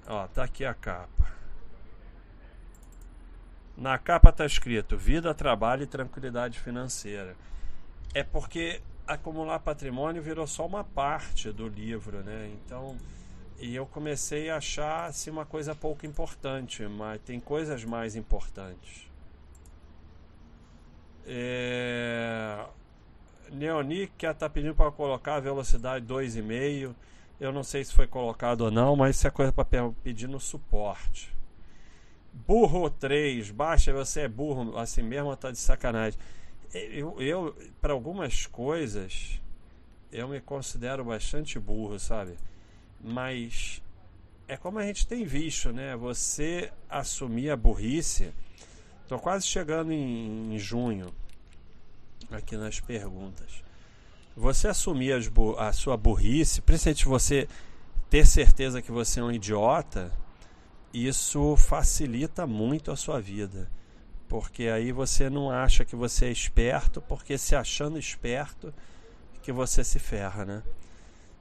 Ó, 0.06 0.26
tá 0.28 0.44
aqui 0.44 0.64
a 0.64 0.74
capa. 0.74 1.32
Na 3.76 3.98
capa 3.98 4.30
tá 4.30 4.44
escrito 4.44 4.96
vida, 4.96 5.34
trabalho 5.34 5.84
e 5.84 5.86
tranquilidade 5.86 6.60
financeira. 6.60 7.34
É 8.12 8.22
porque 8.22 8.82
acumular 9.06 9.58
patrimônio 9.60 10.22
virou 10.22 10.46
só 10.46 10.66
uma 10.66 10.84
parte 10.84 11.50
do 11.50 11.66
livro, 11.66 12.22
né? 12.22 12.52
Então, 12.54 12.98
e 13.58 13.74
eu 13.74 13.86
comecei 13.86 14.50
a 14.50 14.56
achar 14.56 15.06
assim 15.06 15.30
uma 15.30 15.46
coisa 15.46 15.74
pouco 15.74 16.04
importante, 16.04 16.86
mas 16.86 17.20
tem 17.22 17.40
coisas 17.40 17.84
mais 17.84 18.14
importantes. 18.16 19.10
É, 21.24 22.66
Neoni 23.52 24.10
que 24.16 24.26
está 24.26 24.48
pedindo 24.48 24.74
para 24.74 24.90
colocar 24.90 25.36
a 25.36 25.40
velocidade 25.40 26.06
2,5. 26.06 26.94
Eu 27.38 27.52
não 27.52 27.62
sei 27.62 27.84
se 27.84 27.92
foi 27.92 28.06
colocado 28.06 28.62
ou 28.62 28.70
não, 28.70 28.96
mas 28.96 29.16
isso 29.16 29.26
é 29.26 29.30
coisa 29.30 29.52
para 29.52 29.66
pedir 30.02 30.28
no 30.28 30.40
suporte. 30.40 31.32
Burro 32.32 32.88
3, 32.88 33.50
baixa, 33.50 33.92
você 33.92 34.22
é 34.22 34.28
burro, 34.28 34.78
assim 34.78 35.02
mesmo 35.02 35.36
tá 35.36 35.50
de 35.50 35.58
sacanagem. 35.58 36.18
Eu, 36.72 37.20
eu 37.20 37.56
para 37.80 37.92
algumas 37.92 38.46
coisas, 38.46 39.38
eu 40.10 40.28
me 40.28 40.40
considero 40.40 41.04
bastante 41.04 41.58
burro, 41.58 41.98
sabe? 41.98 42.38
Mas 42.98 43.82
é 44.48 44.56
como 44.56 44.78
a 44.78 44.86
gente 44.86 45.06
tem 45.06 45.24
visto, 45.24 45.72
né? 45.72 45.94
Você 45.96 46.72
assumir 46.88 47.50
a 47.50 47.56
burrice. 47.56 48.32
Tô 49.06 49.18
quase 49.18 49.46
chegando 49.46 49.92
em, 49.92 50.54
em 50.54 50.58
junho 50.58 51.12
aqui 52.36 52.56
nas 52.56 52.80
perguntas. 52.80 53.62
Você 54.36 54.68
assumir 54.68 55.14
a 55.58 55.72
sua 55.72 55.96
burrice, 55.96 56.60
principalmente 56.62 57.04
você 57.04 57.48
ter 58.08 58.26
certeza 58.26 58.82
que 58.82 58.90
você 58.90 59.20
é 59.20 59.22
um 59.22 59.32
idiota, 59.32 60.12
isso 60.92 61.56
facilita 61.56 62.46
muito 62.46 62.90
a 62.90 62.96
sua 62.96 63.20
vida. 63.20 63.70
Porque 64.28 64.64
aí 64.64 64.92
você 64.92 65.28
não 65.28 65.50
acha 65.50 65.84
que 65.84 65.94
você 65.94 66.26
é 66.26 66.30
esperto, 66.30 67.00
porque 67.02 67.36
se 67.36 67.54
achando 67.54 67.98
esperto 67.98 68.72
que 69.42 69.52
você 69.52 69.84
se 69.84 69.98
ferra, 69.98 70.44
né? 70.44 70.62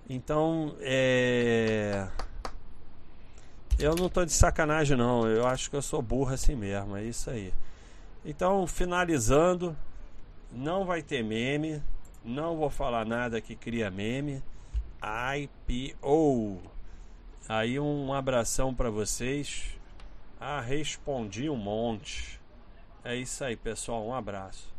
Então, 0.10 0.76
é... 0.82 2.08
eu 3.80 3.96
não 3.96 4.08
estou 4.08 4.26
de 4.26 4.34
sacanagem 4.34 4.98
não, 4.98 5.28
eu 5.28 5.48
acho 5.48 5.70
que 5.70 5.76
eu 5.76 5.82
sou 5.82 6.02
burro 6.02 6.34
assim 6.34 6.56
mesmo, 6.56 6.98
é 6.98 7.04
isso 7.04 7.30
aí. 7.30 7.54
Então, 8.26 8.68
finalizando, 8.68 9.76
não 10.52 10.86
vai 10.86 11.02
ter 11.02 11.24
meme. 11.24 11.82
Não 12.24 12.58
vou 12.58 12.70
falar 12.70 13.06
nada 13.06 13.42
que 13.42 13.56
cria 13.56 13.90
meme. 13.90 14.44
IPO. 15.02 16.62
Aí 17.50 17.80
um 17.80 18.14
abração 18.14 18.74
para 18.74 18.90
vocês. 18.90 19.80
Ah, 20.40 20.62
respondi 20.62 21.50
um 21.50 21.56
monte. 21.56 22.40
É 23.04 23.16
isso 23.16 23.44
aí, 23.44 23.56
pessoal. 23.56 24.06
Um 24.06 24.14
abraço. 24.14 24.72